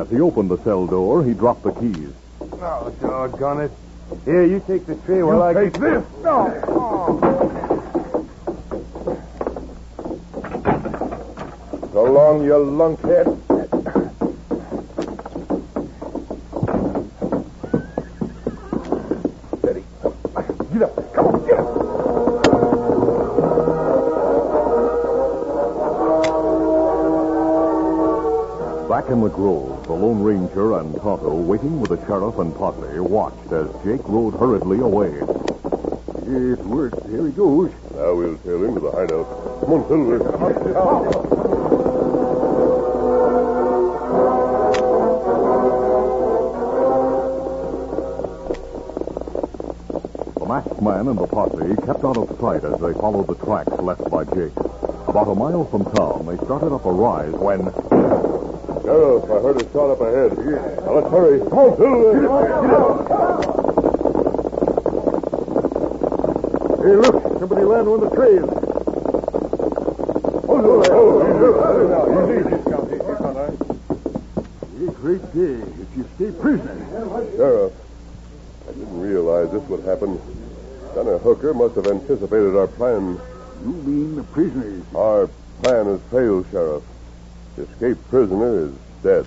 As 0.00 0.08
he 0.08 0.18
opened 0.18 0.50
the 0.50 0.56
cell 0.64 0.86
door, 0.86 1.22
he 1.22 1.34
dropped 1.34 1.62
the 1.62 1.72
keys. 1.72 2.14
Oh, 2.40 2.90
doggone 3.02 3.60
it. 3.60 3.70
Here, 4.24 4.46
you 4.46 4.64
take 4.66 4.86
the 4.86 4.94
tray 5.04 5.22
while 5.22 5.42
I 5.42 5.52
take 5.52 5.74
get... 5.74 5.82
this. 5.82 6.04
Oh. 6.24 7.18
So 11.92 12.04
long, 12.04 12.44
you 12.44 12.52
lunkhead. 12.54 13.41
Back 29.12 29.18
in 29.18 29.24
the 29.24 29.28
grove, 29.28 29.86
the 29.86 29.92
Lone 29.92 30.22
Ranger 30.22 30.78
and 30.78 30.94
Tonto, 30.96 31.34
waiting 31.34 31.82
with 31.82 31.90
the 31.90 31.98
sheriff 32.06 32.38
and 32.38 32.54
Potley, 32.54 32.98
watched 32.98 33.52
as 33.52 33.68
Jake 33.84 34.00
rode 34.08 34.32
hurriedly 34.32 34.78
away. 34.78 35.10
It 36.26 36.64
worked. 36.64 37.06
Here 37.10 37.26
he 37.26 37.32
goes. 37.32 37.70
Now 37.94 38.14
we'll 38.14 38.38
tail 38.38 38.64
him 38.64 38.74
to 38.74 38.80
the 38.80 38.90
hideout. 38.90 39.26
Come 39.60 39.72
on, 39.74 39.86
Silver. 39.86 40.18
The 50.38 50.46
masked 50.46 50.80
man 50.80 51.08
and 51.08 51.18
the 51.18 51.26
posse 51.26 51.76
kept 51.84 52.02
out 52.02 52.16
of 52.16 52.40
sight 52.40 52.64
as 52.64 52.80
they 52.80 52.94
followed 52.98 53.26
the 53.26 53.34
tracks 53.44 53.72
left 53.72 54.10
by 54.10 54.24
Jake. 54.24 54.56
About 55.06 55.28
a 55.28 55.34
mile 55.34 55.66
from 55.66 55.84
town, 55.92 56.24
they 56.24 56.42
started 56.46 56.72
up 56.72 56.86
a 56.86 56.90
rise 56.90 57.32
when 57.32 57.70
Sheriff, 58.82 59.24
I 59.24 59.38
heard 59.40 59.62
a 59.62 59.64
shot 59.72 59.90
up 59.90 60.00
ahead. 60.00 60.36
Now 60.84 60.92
let's 60.94 61.10
hurry. 61.10 61.38
Come 61.40 61.58
on, 61.58 61.76
Silver. 61.76 62.12
Hey, 66.82 66.96
look. 66.96 67.22
Somebody 67.38 67.64
landed 67.64 67.90
on 67.90 68.00
the 68.00 68.10
trail. 68.10 68.46
Oh, 70.48 70.82
oh, 70.90 71.22
easy. 72.38 72.54
A 74.88 74.90
great 74.94 75.24
day 75.32 75.58
if 75.80 75.96
you 75.96 76.04
stay 76.16 76.30
prisoner. 76.40 76.76
Sheriff, 77.36 77.72
I 78.68 78.72
didn't 78.72 79.00
realize 79.00 79.50
this 79.52 79.62
would 79.68 79.84
happen. 79.84 80.20
Gunner 80.94 81.18
Hooker 81.18 81.54
must 81.54 81.74
have 81.76 81.86
anticipated 81.86 82.56
our 82.56 82.66
plan. 82.66 83.20
You 83.62 83.72
mean 83.72 84.16
the 84.16 84.24
prisoners? 84.24 84.84
Our 84.94 85.28
plan 85.62 85.86
has 85.86 86.00
failed, 86.10 86.46
Sheriff. 86.50 86.82
The 87.56 87.62
escaped 87.64 88.08
prisoner 88.08 88.66
is 88.66 88.72
dead. 89.02 89.26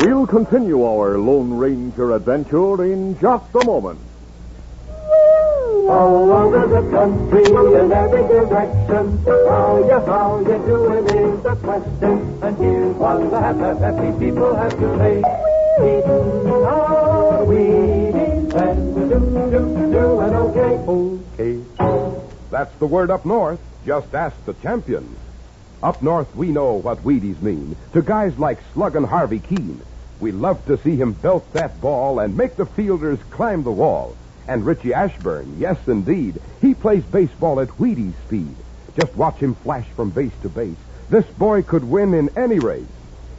we'll 0.00 0.26
continue 0.26 0.84
our 0.84 1.18
Lone 1.18 1.54
Ranger 1.54 2.12
adventure 2.12 2.84
in 2.84 3.18
just 3.18 3.54
a 3.54 3.64
moment. 3.64 3.98
All 5.88 6.32
over 6.32 6.66
the 6.66 6.90
country 6.90 7.44
in 7.46 7.92
every 7.92 8.22
direction. 8.28 9.18
How 9.24 9.78
you, 9.78 10.00
how 10.04 10.38
you 10.40 10.58
doing 10.66 11.06
is 11.06 11.42
the 11.42 11.56
question. 11.56 12.38
And 12.42 12.58
here's 12.58 12.96
what 12.96 13.30
the 13.30 13.40
happy, 13.40 14.18
people 14.18 14.54
have 14.54 14.78
to 14.78 14.98
say. 14.98 15.18
Eating 15.78 16.64
our 16.64 17.46
Wheaties 17.46 17.97
and 18.54 18.94
do, 18.94 19.08
do, 19.08 19.90
do, 19.92 20.20
and 20.20 20.34
okay. 20.36 20.78
Okay. 21.40 22.28
That's 22.50 22.74
the 22.76 22.86
word 22.86 23.10
up 23.10 23.24
north. 23.24 23.60
Just 23.84 24.14
ask 24.14 24.36
the 24.44 24.54
champions. 24.54 25.16
Up 25.82 26.02
north, 26.02 26.34
we 26.34 26.48
know 26.48 26.74
what 26.74 27.04
Wheaties 27.04 27.40
mean. 27.40 27.76
To 27.92 28.02
guys 28.02 28.38
like 28.38 28.58
Slug 28.72 28.96
and 28.96 29.06
Harvey 29.06 29.40
Kuenn. 29.40 29.80
We 30.20 30.32
love 30.32 30.64
to 30.66 30.78
see 30.78 30.96
him 30.96 31.12
belt 31.12 31.52
that 31.52 31.80
ball 31.80 32.18
and 32.18 32.36
make 32.36 32.56
the 32.56 32.66
fielders 32.66 33.20
climb 33.30 33.62
the 33.62 33.70
wall. 33.70 34.16
And 34.48 34.66
Richie 34.66 34.94
Ashburn, 34.94 35.56
yes, 35.58 35.76
indeed, 35.86 36.40
he 36.60 36.74
plays 36.74 37.04
baseball 37.04 37.60
at 37.60 37.68
Wheaties 37.68 38.14
speed. 38.26 38.56
Just 38.98 39.14
watch 39.14 39.36
him 39.36 39.54
flash 39.54 39.86
from 39.94 40.10
base 40.10 40.32
to 40.42 40.48
base. 40.48 40.76
This 41.10 41.26
boy 41.26 41.62
could 41.62 41.84
win 41.84 42.14
in 42.14 42.30
any 42.36 42.58
race. 42.58 42.86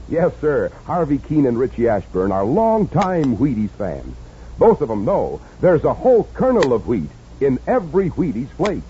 Yes, 0.08 0.32
sir, 0.40 0.72
Harvey 0.86 1.18
Kuenn 1.18 1.48
and 1.48 1.60
Richie 1.60 1.90
Ashburn 1.90 2.32
are 2.32 2.46
longtime 2.46 3.38
Wheaties 3.38 3.72
fans. 3.72 4.16
Both 4.60 4.82
of 4.82 4.90
them 4.90 5.06
know 5.06 5.40
there's 5.62 5.86
a 5.86 5.94
whole 5.94 6.26
kernel 6.34 6.74
of 6.74 6.86
wheat 6.86 7.10
in 7.40 7.60
every 7.66 8.10
Wheaties 8.10 8.50
flake. 8.50 8.84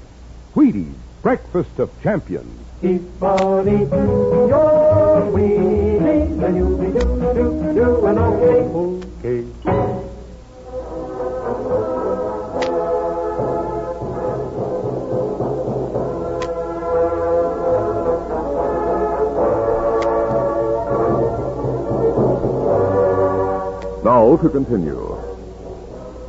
Wheaties, 0.56 0.96
breakfast 1.22 1.78
of 1.78 1.92
champions. 2.02 2.60
Keep 2.82 3.22
on 3.22 3.68
eating 3.68 3.88
your 4.50 5.30
Wheaties 5.32 6.44
and 6.44 6.58
you'll 6.58 6.76
be 6.76 6.88
do, 6.88 7.00
do, 7.36 7.74
do, 7.76 8.06
and 8.08 8.18
okay. 8.18 8.64
Okay. 9.20 9.46
Now 24.04 24.36
to 24.38 24.50
continue. 24.50 25.19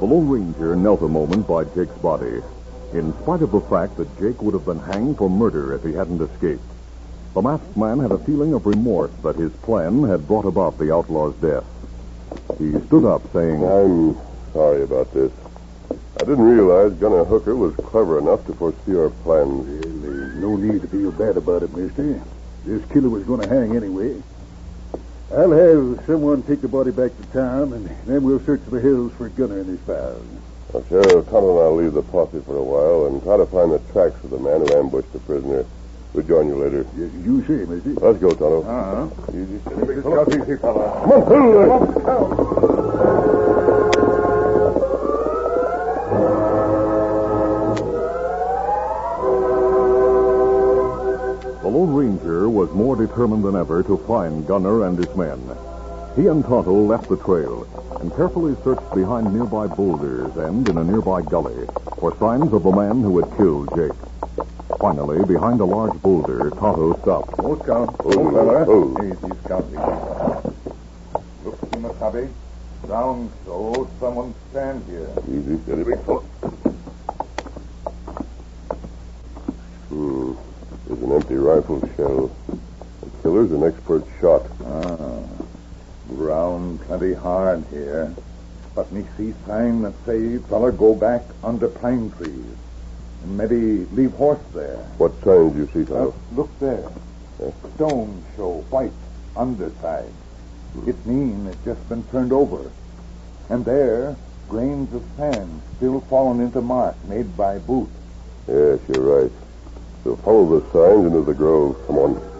The 0.00 0.06
Lone 0.06 0.30
Ranger 0.30 0.74
knelt 0.76 1.02
a 1.02 1.08
moment 1.08 1.46
by 1.46 1.64
Jake's 1.64 1.98
body, 1.98 2.40
in 2.94 3.12
spite 3.20 3.42
of 3.42 3.52
the 3.52 3.60
fact 3.60 3.98
that 3.98 4.18
Jake 4.18 4.40
would 4.40 4.54
have 4.54 4.64
been 4.64 4.78
hanged 4.78 5.18
for 5.18 5.28
murder 5.28 5.74
if 5.74 5.84
he 5.84 5.92
hadn't 5.92 6.22
escaped. 6.22 6.64
The 7.34 7.42
masked 7.42 7.76
man 7.76 7.98
had 7.98 8.10
a 8.10 8.16
feeling 8.16 8.54
of 8.54 8.64
remorse 8.64 9.10
that 9.22 9.36
his 9.36 9.52
plan 9.52 10.04
had 10.04 10.26
brought 10.26 10.46
about 10.46 10.78
the 10.78 10.90
outlaw's 10.90 11.34
death. 11.34 11.66
He 12.56 12.80
stood 12.86 13.04
up, 13.04 13.30
saying, 13.34 13.62
I'm 13.62 14.16
sorry 14.54 14.84
about 14.84 15.12
this. 15.12 15.32
I 15.90 16.24
didn't 16.24 16.44
realize 16.44 16.94
Gunner 16.94 17.24
Hooker 17.24 17.54
was 17.54 17.76
clever 17.76 18.18
enough 18.18 18.46
to 18.46 18.54
foresee 18.54 18.96
our 18.96 19.10
plans. 19.10 19.68
Well, 19.68 20.00
there's 20.00 20.34
no 20.36 20.56
need 20.56 20.80
to 20.80 20.88
feel 20.88 21.12
bad 21.12 21.36
about 21.36 21.62
it, 21.62 21.76
mister. 21.76 22.22
This 22.64 22.82
killer 22.90 23.10
was 23.10 23.24
going 23.24 23.42
to 23.42 23.48
hang 23.48 23.76
anyway. 23.76 24.22
I'll 25.32 25.52
have 25.52 26.04
someone 26.06 26.42
take 26.42 26.60
the 26.60 26.66
body 26.68 26.90
back 26.90 27.16
to 27.16 27.22
town, 27.32 27.72
and 27.72 27.88
then 28.06 28.22
we'll 28.24 28.40
search 28.40 28.62
the 28.68 28.80
hills 28.80 29.12
for 29.12 29.28
Gunner 29.28 29.60
and 29.60 29.66
his 29.68 29.78
pals. 29.80 30.24
Now, 30.74 30.82
Sheriff, 30.88 31.26
Tonto 31.26 31.50
and 31.50 31.60
I'll 31.60 31.76
leave 31.76 31.92
the 31.92 32.02
posse 32.02 32.40
for 32.40 32.56
a 32.56 32.62
while 32.62 33.06
and 33.06 33.22
try 33.22 33.36
to 33.36 33.46
find 33.46 33.70
the 33.72 33.78
tracks 33.92 34.22
of 34.24 34.30
the 34.30 34.38
man 34.38 34.60
who 34.60 34.74
ambushed 34.76 35.12
the 35.12 35.20
prisoner. 35.20 35.64
We'll 36.12 36.26
join 36.26 36.48
you 36.48 36.56
later. 36.56 36.84
Yes, 36.96 37.12
you 37.24 37.44
say, 37.46 37.64
mister. 37.64 37.90
Let's 37.90 38.18
go, 38.18 38.30
Tonto. 38.30 38.62
Uh-huh. 38.64 39.08
Easy, 39.30 39.60
steady. 39.60 40.02
Come 40.02 40.12
on, 40.14 40.28
easy, 40.32 40.56
fella. 40.56 41.00
Come 41.02 41.12
on, 41.12 41.26
Silver. 41.94 43.59
Lone 51.70 51.94
Ranger 51.94 52.50
was 52.50 52.68
more 52.72 52.96
determined 52.96 53.44
than 53.44 53.54
ever 53.54 53.84
to 53.84 53.96
find 53.98 54.44
Gunner 54.44 54.86
and 54.88 54.98
his 54.98 55.14
men. 55.14 55.40
He 56.16 56.26
and 56.26 56.44
Tonto 56.44 56.72
left 56.72 57.08
the 57.08 57.16
trail 57.16 57.64
and 58.00 58.12
carefully 58.16 58.56
searched 58.64 58.92
behind 58.92 59.32
nearby 59.32 59.68
boulders 59.68 60.36
and 60.36 60.68
in 60.68 60.78
a 60.78 60.82
nearby 60.82 61.22
gully 61.22 61.68
for 62.00 62.16
signs 62.18 62.52
of 62.52 62.64
the 62.64 62.72
man 62.72 63.02
who 63.02 63.20
had 63.20 63.36
killed 63.36 63.70
Jake. 63.76 63.92
Finally, 64.80 65.24
behind 65.26 65.60
a 65.60 65.64
large 65.64 65.94
boulder, 66.02 66.50
Tonto 66.50 66.98
stopped. 67.02 67.34
Oh, 67.38 67.56
Scout. 67.62 67.94
Oh, 68.00 68.32
fella. 68.32 68.64
Oh. 68.66 68.96
Easy, 69.04 69.32
Scout. 69.44 69.64
Look, 71.44 71.60
Kemo 71.70 71.96
Sabe. 72.00 72.28
Down 72.88 73.30
so. 73.44 73.88
Someone 74.00 74.34
stand 74.50 74.82
here. 74.88 75.08
Easy, 75.28 75.56
steady. 75.62 75.84
This 80.90 80.98
was 80.98 80.99
an 81.10 81.16
empty 81.16 81.34
rifle 81.34 81.80
shell. 81.96 82.30
The 83.00 83.10
killer's 83.22 83.50
an 83.52 83.64
expert 83.64 84.04
shot. 84.20 84.46
Ah, 84.64 85.22
ground 86.08 86.80
plenty 86.82 87.14
hard 87.14 87.64
here. 87.70 88.14
But 88.74 88.92
me 88.92 89.04
see 89.16 89.34
sign 89.46 89.82
that 89.82 89.94
say 90.06 90.38
feller 90.38 90.72
go 90.72 90.94
back 90.94 91.22
under 91.42 91.68
pine 91.68 92.12
trees. 92.12 92.56
And 93.24 93.36
maybe 93.36 93.86
leave 93.92 94.12
horse 94.12 94.38
there. 94.54 94.78
What 94.98 95.12
signs 95.24 95.56
you 95.56 95.68
see, 95.72 95.92
Uh, 95.92 96.12
look 96.34 96.50
there. 96.60 96.88
Stone 97.74 98.22
show 98.36 98.64
white 98.70 98.92
underside. 99.36 100.12
It 100.86 101.04
mean 101.06 101.46
it 101.46 101.56
just 101.64 101.86
been 101.88 102.04
turned 102.04 102.32
over. 102.32 102.70
And 103.48 103.64
there, 103.64 104.14
grains 104.48 104.94
of 104.94 105.02
sand 105.16 105.60
still 105.76 106.00
fallen 106.02 106.40
into 106.40 106.60
mark 106.60 106.94
made 107.08 107.36
by 107.36 107.58
boot. 107.58 107.88
Yes, 108.46 108.78
you're 108.88 109.22
right. 109.22 109.32
So 110.04 110.16
follow 110.16 110.60
the 110.60 110.72
signs 110.72 111.06
into 111.06 111.22
the 111.22 111.34
grove. 111.34 111.76
Come 111.86 111.98
on. 111.98 112.30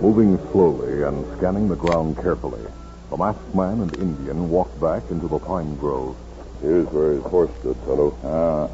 Moving 0.00 0.38
slowly 0.52 1.02
and 1.02 1.26
scanning 1.36 1.68
the 1.68 1.76
ground 1.76 2.16
carefully, 2.16 2.62
the 3.10 3.16
masked 3.16 3.54
man 3.54 3.80
and 3.80 3.92
Indian 3.94 4.48
walked 4.48 4.80
back 4.80 5.02
into 5.10 5.28
the 5.28 5.38
pine 5.38 5.76
grove. 5.76 6.16
Here's 6.62 6.86
where 6.86 7.12
his 7.12 7.22
horse 7.24 7.50
stood, 7.60 7.76
Tonto. 7.84 8.16
Ah, 8.24 8.68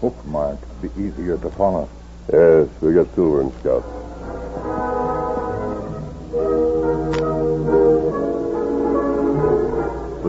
hoof 0.00 0.14
mark 0.26 0.58
be 0.82 0.88
easier 1.00 1.38
to 1.38 1.50
follow. 1.50 1.88
Yes, 2.32 2.68
we 2.80 2.92
got 2.92 3.14
Silver 3.14 3.40
and 3.42 3.52
Scout. 3.60 3.84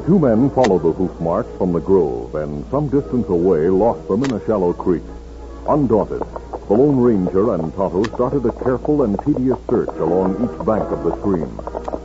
The 0.01 0.07
two 0.07 0.17
men 0.17 0.49
followed 0.49 0.81
the 0.81 0.93
hoof 0.93 1.21
marks 1.21 1.55
from 1.59 1.73
the 1.73 1.79
grove 1.79 2.33
and 2.33 2.65
some 2.71 2.89
distance 2.89 3.29
away 3.29 3.69
lost 3.69 4.07
them 4.07 4.23
in 4.23 4.33
a 4.33 4.43
shallow 4.47 4.73
creek. 4.73 5.03
Undaunted, 5.69 6.23
the 6.67 6.73
Lone 6.73 6.97
Ranger 6.97 7.53
and 7.53 7.71
Tonto 7.75 8.03
started 8.15 8.43
a 8.47 8.51
careful 8.63 9.03
and 9.03 9.15
tedious 9.23 9.59
search 9.69 9.89
along 10.01 10.41
each 10.41 10.65
bank 10.65 10.89
of 10.89 11.03
the 11.03 11.15
stream 11.19 11.53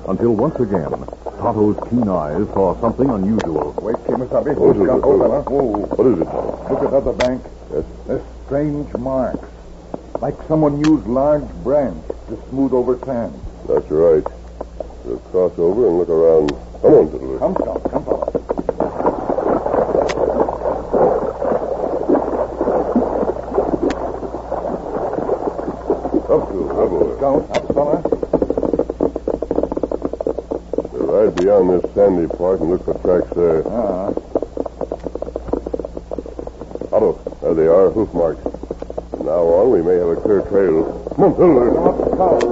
until 0.09 0.37
once 0.37 0.57
again 0.57 0.93
Tonto's 1.41 1.81
keen 1.89 2.07
eyes 2.07 2.47
saw 2.53 2.79
something 2.83 3.09
unusual. 3.09 3.73
Wait, 3.81 3.97
Kemo 4.05 4.29
Sabe. 4.29 4.55
What 4.59 4.77
is 4.77 4.83
it? 4.83 4.89
Hold 5.01 5.23
on, 5.23 5.31
huh? 5.31 5.51
Whoa. 5.51 5.87
What 5.97 6.07
is 6.07 6.19
it, 6.21 6.25
Tonto? 6.27 6.69
Look 6.69 6.83
at 6.83 6.93
other 6.93 7.13
bank. 7.15 7.43
Yes. 7.73 7.85
There's 8.07 8.23
strange 8.45 8.93
marks. 8.99 9.49
Like 10.21 10.37
someone 10.49 10.85
used 10.85 11.07
large 11.07 11.49
branch 11.65 12.07
to 12.29 12.37
smooth 12.51 12.75
over 12.75 12.99
sand. 13.07 13.41
That's 13.67 13.91
right. 13.91 14.27
We'll 15.07 15.19
cross 15.31 15.59
over 15.59 15.87
and 15.87 15.99
look 15.99 16.11
around. 16.11 16.51
Come 16.83 16.95
on, 16.95 17.11
Fiddler. 17.11 17.39
Come, 17.39 17.55
Scout. 17.55 17.91
Come, 17.91 18.05
fella. 18.05 18.27
Up 26.29 26.49
to 26.51 27.16
it, 27.35 27.51
up 27.51 27.67
to 27.67 27.67
it. 27.67 27.67
Scout, 27.67 27.67
up, 27.67 27.67
fella. 27.75 27.97
We'll 30.93 31.07
ride 31.07 31.35
beyond 31.37 31.71
this 31.71 31.95
sandy 31.95 32.27
part 32.37 32.61
and 32.61 32.71
look 32.71 32.85
for 32.85 32.95
tracks 33.01 33.31
there. 33.35 33.63
Ah, 33.67 34.13
Tonto, 36.91 37.13
there 37.43 37.55
they 37.55 37.67
are, 37.67 37.91
hoof 37.91 38.13
marks. 38.15 38.43
From 39.11 39.27
now 39.27 39.43
on, 39.43 39.71
we 39.71 39.83
may 39.83 39.95
have 39.97 40.09
a 40.09 40.17
clear 40.17 40.43
trail. 40.43 40.85
Come 41.17 41.25
on, 41.25 41.35
Fiddler. 41.35 41.69
up, 41.89 41.97
Scout. 42.15 42.43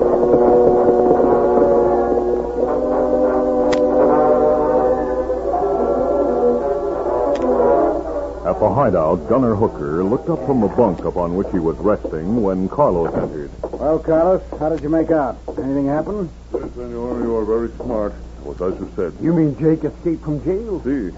At 8.46 8.60
the 8.60 8.68
hideout, 8.74 9.26
Gunner 9.28 9.54
Hooker 9.54 10.04
looked 10.04 10.28
up 10.28 10.44
from 10.46 10.60
the 10.60 10.68
bunk 10.68 11.04
upon 11.04 11.34
which 11.34 11.48
he 11.50 11.58
was 11.58 11.76
resting 11.78 12.42
when 12.42 12.68
Carlos 12.68 13.14
entered. 13.14 13.50
Well, 13.84 13.98
Carlos, 13.98 14.42
how 14.58 14.70
did 14.70 14.80
you 14.80 14.88
make 14.88 15.10
out? 15.10 15.36
Anything 15.58 15.88
happen? 15.88 16.30
Yes, 16.54 16.72
senor, 16.72 17.20
you 17.20 17.36
are 17.36 17.44
very 17.44 17.68
smart. 17.76 18.14
What 18.40 18.56
as 18.62 18.80
you 18.80 18.90
said. 18.96 19.12
You 19.20 19.34
mean 19.34 19.52
Jake 19.60 19.84
escaped 19.84 20.24
from 20.24 20.42
jail? 20.42 20.80
See, 20.80 21.14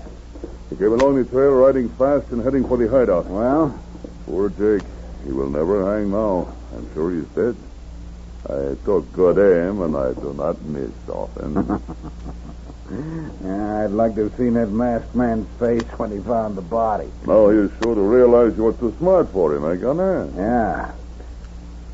he 0.70 0.74
came 0.76 0.92
along 0.92 1.14
the 1.14 1.31
trail 1.31 1.52
riding 1.52 1.88
fast 1.90 2.29
and 2.33 2.42
heading 2.42 2.66
for 2.66 2.76
the 2.76 2.88
hideout. 2.88 3.26
Well, 3.26 3.79
Poor 4.26 4.48
Jake. 4.50 4.83
He 5.24 5.31
will 5.31 5.48
never 5.48 5.94
hang 5.94 6.11
now. 6.11 6.52
I'm 6.74 6.92
sure 6.92 7.14
he's 7.14 7.29
dead. 7.38 7.55
I 8.50 8.74
took 8.85 9.12
good 9.12 9.38
aim, 9.38 9.83
and 9.83 9.96
I 9.96 10.12
do 10.14 10.35
not 10.35 10.61
miss 10.62 10.90
often. 11.09 11.55
yeah, 13.44 13.85
I'd 13.85 13.92
like 13.92 14.16
to 14.16 14.24
have 14.24 14.37
seen 14.37 14.55
that 14.55 14.70
masked 14.70 15.14
man's 15.14 15.46
face 15.61 15.87
when 15.98 16.11
he 16.11 16.18
found 16.18 16.57
the 16.57 16.62
body. 16.62 17.12
now 17.29 17.48
you 17.50 17.72
sure 17.81 17.94
to 17.94 18.00
realize 18.00 18.57
you 18.57 18.64
were 18.64 18.72
too 18.72 18.92
smart 18.98 19.31
for 19.31 19.55
him, 19.55 19.64
eh, 19.70 19.76
Gunner? 19.76 20.29
Yeah. 20.37 20.92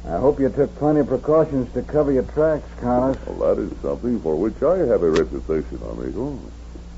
I 0.05 0.19
hope 0.19 0.41
you 0.41 0.49
took 0.49 0.75
plenty 0.77 1.01
of 1.01 1.09
precautions 1.09 1.73
to 1.75 1.83
cover 1.83 2.11
your 2.11 2.25
tracks, 2.25 2.69
Carlos. 2.81 3.17
Well, 3.27 3.55
that 3.55 3.63
is 3.63 3.73
something 3.83 4.21
for 4.21 4.35
which 4.35 4.61
I 4.63 4.79
have 4.79 5.03
a 5.03 5.11
reputation, 5.11 5.79
amigo. 5.91 6.39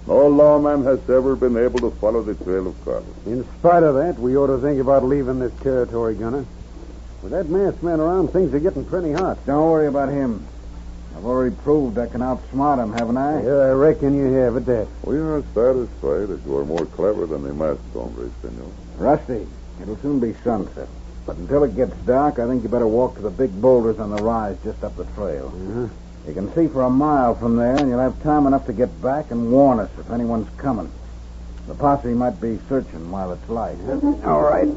No 0.06 0.26
lawman 0.26 0.84
has 0.84 0.98
ever 1.10 1.36
been 1.36 1.56
able 1.56 1.80
to 1.80 1.90
follow 1.98 2.22
the 2.22 2.34
trail 2.34 2.66
of 2.66 2.84
Carlos. 2.84 3.04
In 3.26 3.44
spite 3.58 3.82
of 3.82 3.94
that, 3.96 4.18
we 4.18 4.36
ought 4.36 4.46
to 4.46 4.58
think 4.58 4.80
about 4.80 5.04
leaving 5.04 5.38
this 5.38 5.52
territory, 5.60 6.14
Gunner. 6.14 6.46
With 7.22 7.32
that 7.32 7.48
masked 7.48 7.82
man 7.82 8.00
around, 8.00 8.28
things 8.28 8.52
are 8.54 8.58
getting 8.58 8.84
pretty 8.84 9.12
hot. 9.12 9.38
Don't 9.46 9.70
worry 9.70 9.86
about 9.86 10.08
him. 10.08 10.46
I've 11.16 11.24
already 11.24 11.54
proved 11.56 11.98
I 11.98 12.06
can 12.06 12.20
outsmart 12.20 12.82
him, 12.82 12.92
haven't 12.92 13.16
I? 13.16 13.42
Yeah, 13.42 13.52
I 13.52 13.70
reckon 13.72 14.14
you 14.14 14.32
have 14.32 14.56
at 14.56 14.66
that. 14.66 14.88
We 15.04 15.18
are 15.18 15.42
satisfied 15.54 16.28
that 16.28 16.40
you 16.44 16.56
are 16.56 16.64
more 16.64 16.86
clever 16.86 17.26
than 17.26 17.42
the 17.42 17.54
masked 17.54 17.82
hombre, 17.92 18.30
senor. 18.42 18.66
Rusty, 18.98 19.46
it'll 19.80 19.96
soon 19.98 20.20
be 20.20 20.34
sunset. 20.42 20.88
But 21.26 21.37
until 21.37 21.64
it 21.64 21.74
gets 21.74 21.94
dark, 22.06 22.38
I 22.38 22.46
think 22.46 22.62
you 22.62 22.68
better 22.68 22.87
walk 22.87 23.16
to 23.16 23.22
the 23.22 23.30
big 23.30 23.60
boulders 23.60 23.98
on 23.98 24.10
the 24.10 24.22
rise 24.22 24.56
just 24.62 24.84
up 24.84 24.96
the 24.96 25.04
trail. 25.16 25.46
Uh-huh. 25.48 25.88
You 26.26 26.34
can 26.34 26.54
see 26.54 26.68
for 26.68 26.82
a 26.82 26.90
mile 26.90 27.34
from 27.34 27.56
there, 27.56 27.76
and 27.76 27.88
you'll 27.88 27.98
have 27.98 28.22
time 28.22 28.46
enough 28.46 28.66
to 28.66 28.72
get 28.72 29.02
back 29.02 29.30
and 29.30 29.50
warn 29.50 29.78
us 29.80 29.90
if 29.98 30.10
anyone's 30.10 30.48
coming. 30.56 30.90
The 31.66 31.74
posse 31.74 32.08
might 32.08 32.40
be 32.40 32.58
searching 32.68 33.10
while 33.10 33.32
it's 33.32 33.48
light. 33.48 33.76
All 34.24 34.42
right. 34.42 34.68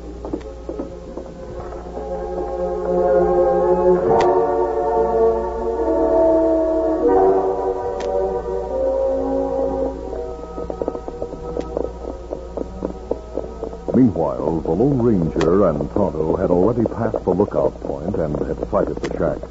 Lone 14.78 15.02
Ranger 15.02 15.70
and 15.70 15.90
Tonto 15.90 16.36
had 16.36 16.52
already 16.52 16.84
passed 16.86 17.24
the 17.24 17.32
lookout 17.32 17.82
point 17.82 18.16
and 18.16 18.38
had 18.46 18.70
sighted 18.70 18.96
the 18.98 19.10
shack. 19.18 19.42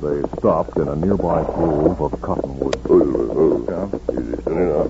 They 0.00 0.22
stopped 0.38 0.76
in 0.76 0.86
a 0.86 0.94
nearby 0.94 1.42
grove 1.42 2.00
of 2.00 2.22
cottonwoods. 2.22 2.78
Oh, 2.88 3.66
oh. 3.68 4.00
Easy, 4.12 4.40
steady 4.42 4.54
now. 4.54 4.84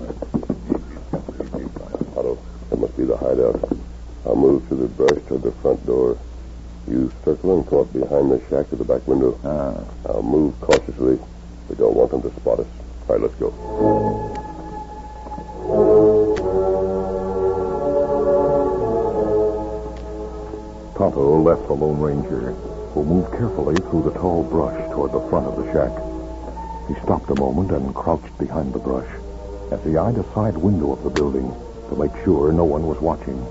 Tonto, 2.13 2.37
that 2.69 2.77
must 2.77 2.95
be 2.95 3.05
the 3.05 3.17
hideout. 3.17 3.73
I'll 4.27 4.35
move 4.35 4.63
through 4.67 4.77
the 4.77 4.89
brush 4.89 5.23
toward 5.25 5.41
the 5.41 5.51
front 5.53 5.83
door. 5.87 6.19
You 6.87 7.11
circle 7.25 7.57
and 7.57 7.67
come 7.67 7.79
up 7.79 7.91
behind 7.93 8.29
the 8.29 8.39
shack 8.51 8.69
to 8.69 8.75
the 8.75 8.85
back 8.85 9.07
window. 9.07 9.39
Ah. 9.43 9.83
I'll 10.07 10.21
move 10.21 10.53
cautiously. 10.61 11.17
We 11.67 11.75
don't 11.77 11.95
want 11.95 12.11
them 12.11 12.21
to 12.21 12.31
spot 12.39 12.59
us. 12.59 12.67
All 13.09 13.15
right, 13.15 13.21
let's 13.21 13.33
go. 13.41 14.42
Left 21.43 21.67
the 21.67 21.73
Lone 21.73 21.99
Ranger, 21.99 22.51
who 22.93 23.03
moved 23.03 23.31
carefully 23.31 23.75
through 23.75 24.03
the 24.03 24.11
tall 24.17 24.43
brush 24.43 24.79
toward 24.91 25.11
the 25.11 25.19
front 25.29 25.45
of 25.45 25.57
the 25.57 25.65
shack. 25.73 25.91
He 26.87 26.95
stopped 27.03 27.29
a 27.29 27.35
moment 27.35 27.71
and 27.71 27.93
crouched 27.93 28.37
behind 28.37 28.71
the 28.73 28.79
brush 28.79 29.09
as 29.71 29.83
he 29.83 29.97
eyed 29.97 30.17
a 30.17 30.23
side 30.33 30.55
window 30.57 30.93
of 30.93 31.03
the 31.03 31.09
building 31.09 31.53
to 31.89 31.95
make 31.95 32.11
sure 32.23 32.51
no 32.53 32.63
one 32.63 32.87
was 32.87 32.99
watching. 33.01 33.45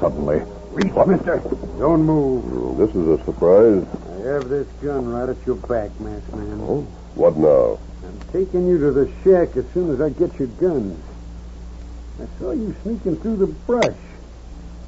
Suddenly, 0.00 0.40
Reach, 0.72 0.94
mister. 1.06 1.38
Don't 1.78 2.02
move. 2.04 2.44
Mm, 2.44 2.76
This 2.78 2.94
is 2.94 3.08
a 3.20 3.24
surprise. 3.24 3.84
I 4.24 4.32
have 4.32 4.48
this 4.48 4.66
gun 4.82 5.08
right 5.08 5.28
at 5.28 5.46
your 5.46 5.56
back, 5.56 5.90
masked 6.00 6.32
man. 6.34 6.60
Oh, 6.62 6.82
what 7.14 7.36
now? 7.36 7.78
I'm 8.06 8.20
taking 8.32 8.68
you 8.68 8.78
to 8.78 8.90
the 8.92 9.10
shack 9.24 9.56
as 9.56 9.64
soon 9.72 9.90
as 9.92 10.00
I 10.00 10.10
get 10.10 10.38
your 10.38 10.48
guns. 10.48 11.02
I 12.22 12.26
saw 12.38 12.52
you 12.52 12.74
sneaking 12.82 13.16
through 13.16 13.36
the 13.36 13.46
brush. 13.46 13.96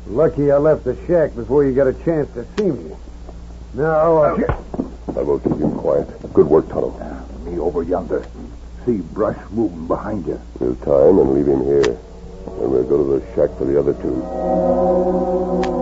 Lucky 0.07 0.51
I 0.51 0.57
left 0.57 0.85
the 0.85 0.97
shack 1.07 1.35
before 1.35 1.65
you 1.65 1.73
got 1.73 1.87
a 1.87 1.93
chance 2.05 2.29
to 2.35 2.45
see 2.57 2.71
me. 2.71 2.97
Now, 3.75 4.23
uh, 4.23 4.63
I 5.17 5.23
will 5.23 5.39
keep 5.39 5.53
him 5.53 5.77
quiet. 5.79 6.09
Good 6.33 6.47
work, 6.47 6.69
Tonto. 6.69 6.91
Me 7.45 7.59
over 7.59 7.83
yonder. 7.83 8.27
See 8.85 8.99
brush 8.99 9.39
moving 9.51 9.87
behind 9.87 10.27
you. 10.27 10.41
We'll 10.59 10.77
tie 10.77 11.09
him 11.09 11.19
and 11.19 11.35
leave 11.35 11.47
him 11.47 11.65
here. 11.65 11.83
Then 11.83 12.71
we'll 12.71 12.85
go 12.85 12.97
to 12.97 13.21
the 13.21 13.27
shack 13.35 13.57
for 13.59 13.65
the 13.65 13.79
other 13.79 13.95
two. 13.95 15.80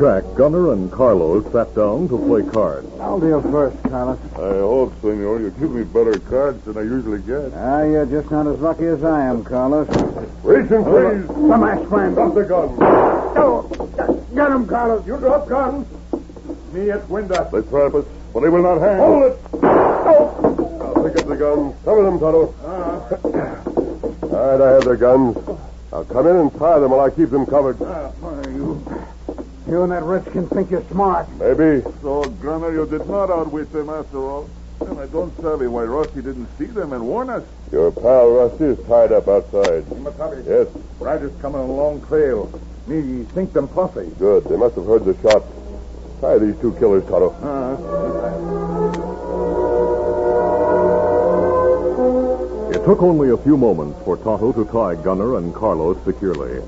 In 0.00 0.06
the 0.06 0.20
shack, 0.22 0.34
Gunner 0.36 0.72
and 0.72 0.90
Carlos 0.90 1.44
sat 1.52 1.74
down 1.74 2.08
to 2.08 2.18
play 2.18 2.42
cards. 2.42 2.88
I'll 3.00 3.20
deal 3.20 3.42
first, 3.42 3.82
Carlos. 3.84 4.18
I 4.34 4.58
hope, 4.60 5.00
senor, 5.00 5.40
you 5.40 5.50
give 5.58 5.70
me 5.70 5.84
better 5.84 6.18
cards 6.18 6.64
than 6.64 6.76
I 6.76 6.82
usually 6.82 7.20
get. 7.22 7.52
Ah, 7.54 7.82
you're 7.82 8.06
just 8.06 8.30
not 8.30 8.46
as 8.46 8.58
lucky 8.60 8.86
as 8.86 9.04
I 9.04 9.24
am, 9.26 9.44
Carlos. 9.44 9.88
Racing, 10.42 10.84
please. 10.84 11.26
The 11.26 11.58
masked 11.58 11.90
man. 11.90 12.14
Drop 12.14 12.34
the 12.34 12.44
gun. 12.44 12.76
Oh, 12.80 13.68
get 14.34 14.50
him, 14.50 14.66
Carlos. 14.66 15.06
You 15.06 15.16
drop 15.18 15.48
gun. 15.48 15.86
Me 16.72 16.90
at 16.90 17.08
window. 17.08 17.48
They 17.50 17.62
trap 17.68 17.94
us, 17.94 18.04
but 18.32 18.40
they 18.40 18.48
will 18.48 18.62
not 18.62 18.80
hang. 18.80 18.98
Hold 18.98 19.32
it. 19.32 19.38
I'll 19.64 21.04
pick 21.04 21.16
up 21.16 21.26
the 21.26 21.36
guns. 21.36 21.74
Cover 21.84 22.02
them, 22.02 22.18
Tonto. 22.18 22.54
All 24.22 24.58
right, 24.58 24.60
I 24.60 24.70
have 24.74 24.84
their 24.84 24.96
guns. 24.96 25.36
I'll 25.92 26.04
come 26.04 26.26
in 26.28 26.36
and 26.36 26.52
fire 26.52 26.78
them 26.78 26.92
while 26.92 27.00
I 27.00 27.10
keep 27.10 27.30
them 27.30 27.44
covered. 27.44 27.82
Ah, 27.82 28.10
fire 28.20 28.50
you, 28.50 28.80
you 29.70 29.82
and 29.84 29.92
that 29.92 30.02
redskin 30.02 30.48
think 30.48 30.70
you're 30.70 30.84
smart. 30.90 31.28
Maybe. 31.38 31.82
So, 32.02 32.24
Gunner, 32.42 32.72
you 32.72 32.86
did 32.86 33.06
not 33.08 33.30
outwit 33.30 33.72
them 33.72 33.88
after 33.88 34.18
all. 34.18 34.50
And 34.80 34.98
I 34.98 35.06
don't 35.06 35.34
savvy 35.40 35.66
why 35.66 35.84
Rusty 35.84 36.22
didn't 36.22 36.48
see 36.58 36.64
them 36.64 36.92
and 36.92 37.06
warn 37.06 37.28
us. 37.30 37.44
Your 37.70 37.92
pal 37.92 38.30
Rusty 38.30 38.64
is 38.64 38.78
tied 38.86 39.12
up 39.12 39.28
outside. 39.28 39.84
Matabi. 39.84 40.44
Yes, 40.46 40.68
Riders 40.98 41.32
coming 41.40 41.60
on 41.60 41.68
a 41.68 41.72
long 41.72 42.00
trail. 42.06 42.50
Me 42.86 43.24
think 43.34 43.52
them 43.52 43.68
puffy. 43.68 44.10
good. 44.18 44.44
They 44.44 44.56
must 44.56 44.74
have 44.76 44.86
heard 44.86 45.04
the 45.04 45.14
shot. 45.22 45.44
Tie 46.20 46.38
these 46.38 46.58
two 46.60 46.72
killers, 46.78 47.04
Tonto. 47.04 47.34
Ah. 47.42 47.76
It 52.70 52.84
took 52.84 53.02
only 53.02 53.30
a 53.30 53.36
few 53.36 53.56
moments 53.58 54.02
for 54.04 54.16
Tonto 54.16 54.52
to 54.52 54.64
tie 54.72 54.94
Gunner 54.96 55.36
and 55.36 55.54
Carlos 55.54 55.98
securely. 56.04 56.62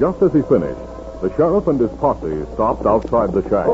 Just 0.00 0.22
as 0.22 0.32
he 0.32 0.40
finished, 0.42 0.80
the 1.20 1.34
sheriff 1.36 1.66
and 1.66 1.80
his 1.80 1.90
posse 1.98 2.44
stopped 2.54 2.86
outside 2.86 3.32
the 3.32 3.42
shack. 3.48 3.66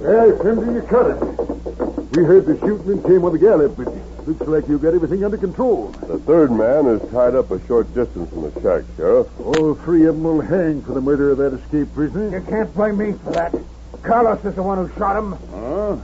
Hey, 0.00 0.32
Fimsy, 0.42 0.74
you 0.74 0.82
cut 0.82 1.10
it. 1.10 2.16
We 2.16 2.24
heard 2.24 2.46
the 2.46 2.58
shooting 2.58 2.92
and 2.92 3.04
came 3.04 3.24
on 3.24 3.32
the 3.32 3.38
gallop, 3.38 3.76
but 3.76 3.86
looks 4.26 4.46
like 4.46 4.68
you 4.68 4.78
got 4.78 4.94
everything 4.94 5.24
under 5.24 5.36
control. 5.36 5.88
The 6.06 6.18
third 6.18 6.50
man 6.50 6.86
is 6.86 7.00
tied 7.10 7.34
up 7.34 7.50
a 7.50 7.64
short 7.66 7.92
distance 7.94 8.28
from 8.30 8.42
the 8.42 8.60
shack, 8.60 8.84
Sheriff. 8.96 9.28
All 9.40 9.74
three 9.74 10.06
of 10.06 10.16
them 10.16 10.24
will 10.24 10.40
hang 10.40 10.82
for 10.82 10.92
the 10.92 11.00
murder 11.00 11.30
of 11.30 11.38
that 11.38 11.54
escaped 11.54 11.94
prisoner. 11.94 12.38
You 12.38 12.44
can't 12.44 12.72
blame 12.74 12.98
me 12.98 13.12
for 13.12 13.30
that. 13.32 13.54
Carlos 14.02 14.44
is 14.44 14.54
the 14.54 14.62
one 14.62 14.78
who 14.86 14.98
shot 14.98 15.16
him. 15.16 15.32
Huh? 15.52 15.96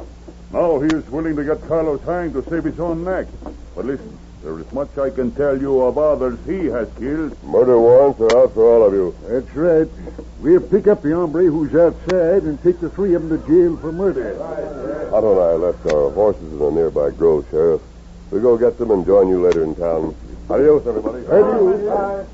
Now 0.52 0.80
he 0.80 0.86
is 0.88 1.08
willing 1.10 1.34
to 1.36 1.44
get 1.44 1.66
Carlos 1.66 2.00
hanged 2.02 2.34
to 2.34 2.48
save 2.48 2.64
his 2.64 2.78
own 2.78 3.04
neck. 3.04 3.26
But 3.74 3.86
listen, 3.86 4.18
there 4.46 4.60
is 4.60 4.72
much 4.72 4.96
I 4.96 5.10
can 5.10 5.32
tell 5.32 5.60
you 5.60 5.82
of 5.82 5.98
others 5.98 6.38
he 6.46 6.66
has 6.66 6.88
killed. 7.00 7.36
Murder 7.42 7.80
warrants 7.80 8.20
are 8.20 8.38
out 8.38 8.54
for 8.54 8.62
all 8.62 8.86
of 8.86 8.92
you. 8.92 9.12
That's 9.26 9.52
right. 9.56 9.88
We'll 10.38 10.60
pick 10.60 10.86
up 10.86 11.02
the 11.02 11.16
hombre 11.16 11.46
who's 11.46 11.74
outside 11.74 12.44
and 12.44 12.62
take 12.62 12.78
the 12.78 12.88
three 12.88 13.14
of 13.14 13.28
them 13.28 13.42
to 13.42 13.48
jail 13.48 13.76
for 13.76 13.90
murder. 13.90 14.36
Tonto 15.10 15.32
and 15.32 15.40
I 15.40 15.52
left 15.54 15.84
our 15.86 16.10
horses 16.10 16.52
in 16.52 16.62
a 16.62 16.70
nearby 16.70 17.10
grove, 17.10 17.44
Sheriff. 17.50 17.80
We'll 18.30 18.40
go 18.40 18.56
get 18.56 18.78
them 18.78 18.92
and 18.92 19.04
join 19.04 19.28
you 19.28 19.42
later 19.42 19.64
in 19.64 19.74
town. 19.74 20.14
Adios, 20.48 20.86
everybody. 20.86 21.26
Adios. 21.26 22.28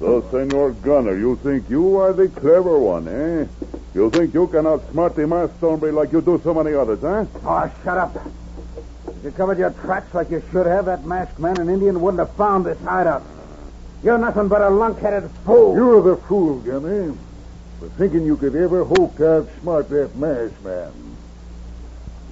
So, 0.00 0.20
Senor 0.32 0.72
Gunner, 0.82 1.16
you 1.16 1.36
think 1.44 1.70
you 1.70 1.96
are 1.98 2.12
the 2.12 2.26
clever 2.26 2.76
one, 2.76 3.06
eh? 3.06 3.46
You 3.94 4.10
think 4.10 4.34
you 4.34 4.48
can 4.48 4.64
outsmart 4.64 5.14
the 5.14 5.28
masked 5.28 5.60
hombre 5.60 5.92
like 5.92 6.10
you 6.10 6.22
do 6.22 6.40
so 6.42 6.54
many 6.54 6.74
others, 6.74 7.04
eh? 7.04 7.24
Oh, 7.44 7.72
shut 7.84 7.98
up. 7.98 8.18
If 9.22 9.26
you 9.26 9.30
covered 9.36 9.56
your 9.56 9.70
tracks 9.70 10.12
like 10.14 10.30
you 10.30 10.42
should 10.50 10.66
have, 10.66 10.86
that 10.86 11.04
masked 11.04 11.38
man 11.38 11.60
and 11.60 11.70
Indian 11.70 12.00
wouldn't 12.00 12.18
have 12.18 12.34
found 12.34 12.66
this 12.66 12.76
hideout. 12.80 13.22
You're 14.02 14.18
nothing 14.18 14.48
but 14.48 14.62
a 14.62 14.68
lunk-headed 14.68 15.30
fool. 15.44 15.76
You're 15.76 16.02
the 16.02 16.16
fool, 16.16 16.60
Jimmy, 16.62 17.16
for 17.78 17.88
thinking 17.90 18.26
you 18.26 18.36
could 18.36 18.56
ever 18.56 18.82
hope 18.82 19.16
to 19.18 19.22
outsmart 19.22 19.86
that 19.90 20.16
masked 20.16 20.64
man. 20.64 20.90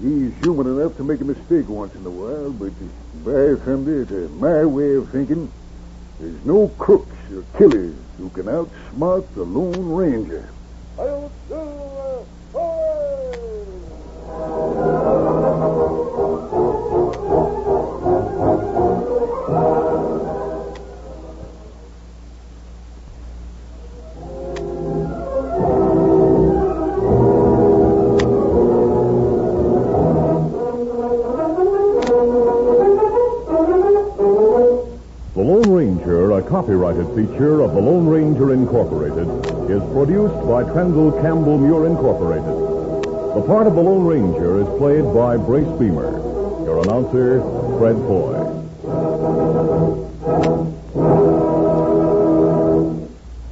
He's 0.03 0.35
human 0.42 0.66
enough 0.66 0.96
to 0.96 1.05
make 1.05 1.20
a 1.20 1.24
mistake 1.24 1.68
once 1.68 1.94
in 1.94 2.05
a 2.05 2.11
while, 2.11 2.50
but 2.50 2.72
by 3.24 3.55
Sunday, 3.64 4.05
to 4.07 4.29
my 4.31 4.64
way 4.64 4.96
of 4.96 5.11
thinking, 5.11 5.48
there's 6.18 6.44
no 6.44 6.66
crooks 6.76 7.14
or 7.33 7.44
killers 7.57 7.94
who 8.18 8.31
can 8.31 8.46
outsmart 8.46 9.33
the 9.37 9.44
Lone 9.44 9.94
Ranger. 9.94 10.48
The 10.96 11.31
copyrighted 36.90 37.14
feature 37.14 37.61
of 37.61 37.74
the 37.74 37.81
Lone 37.81 38.07
Ranger 38.07 38.53
Incorporated, 38.53 39.29
is 39.70 39.83
produced 39.92 40.35
by 40.48 40.64
Trendle 40.64 41.12
Campbell 41.22 41.59
Muir 41.59 41.87
Incorporated. 41.87 42.44
The 43.35 43.42
part 43.46 43.66
of 43.66 43.74
the 43.76 43.81
Lone 43.81 44.05
Ranger 44.05 44.61
is 44.61 44.66
played 44.79 45.05
by 45.14 45.37
Brace 45.37 45.66
Beemer. 45.79 46.11
Your 46.64 46.83
announcer, 46.83 47.40
Fred 47.79 47.96
Foy. 48.09 48.57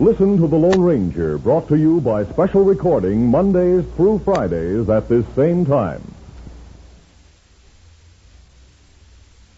Listen 0.00 0.36
to 0.38 0.48
The 0.48 0.56
Lone 0.56 0.80
Ranger, 0.80 1.38
brought 1.38 1.68
to 1.68 1.76
you 1.76 2.00
by 2.00 2.24
special 2.24 2.64
recording 2.64 3.30
Mondays 3.30 3.84
through 3.94 4.20
Fridays 4.20 4.88
at 4.88 5.08
this 5.08 5.26
same 5.36 5.64
time. 5.64 6.02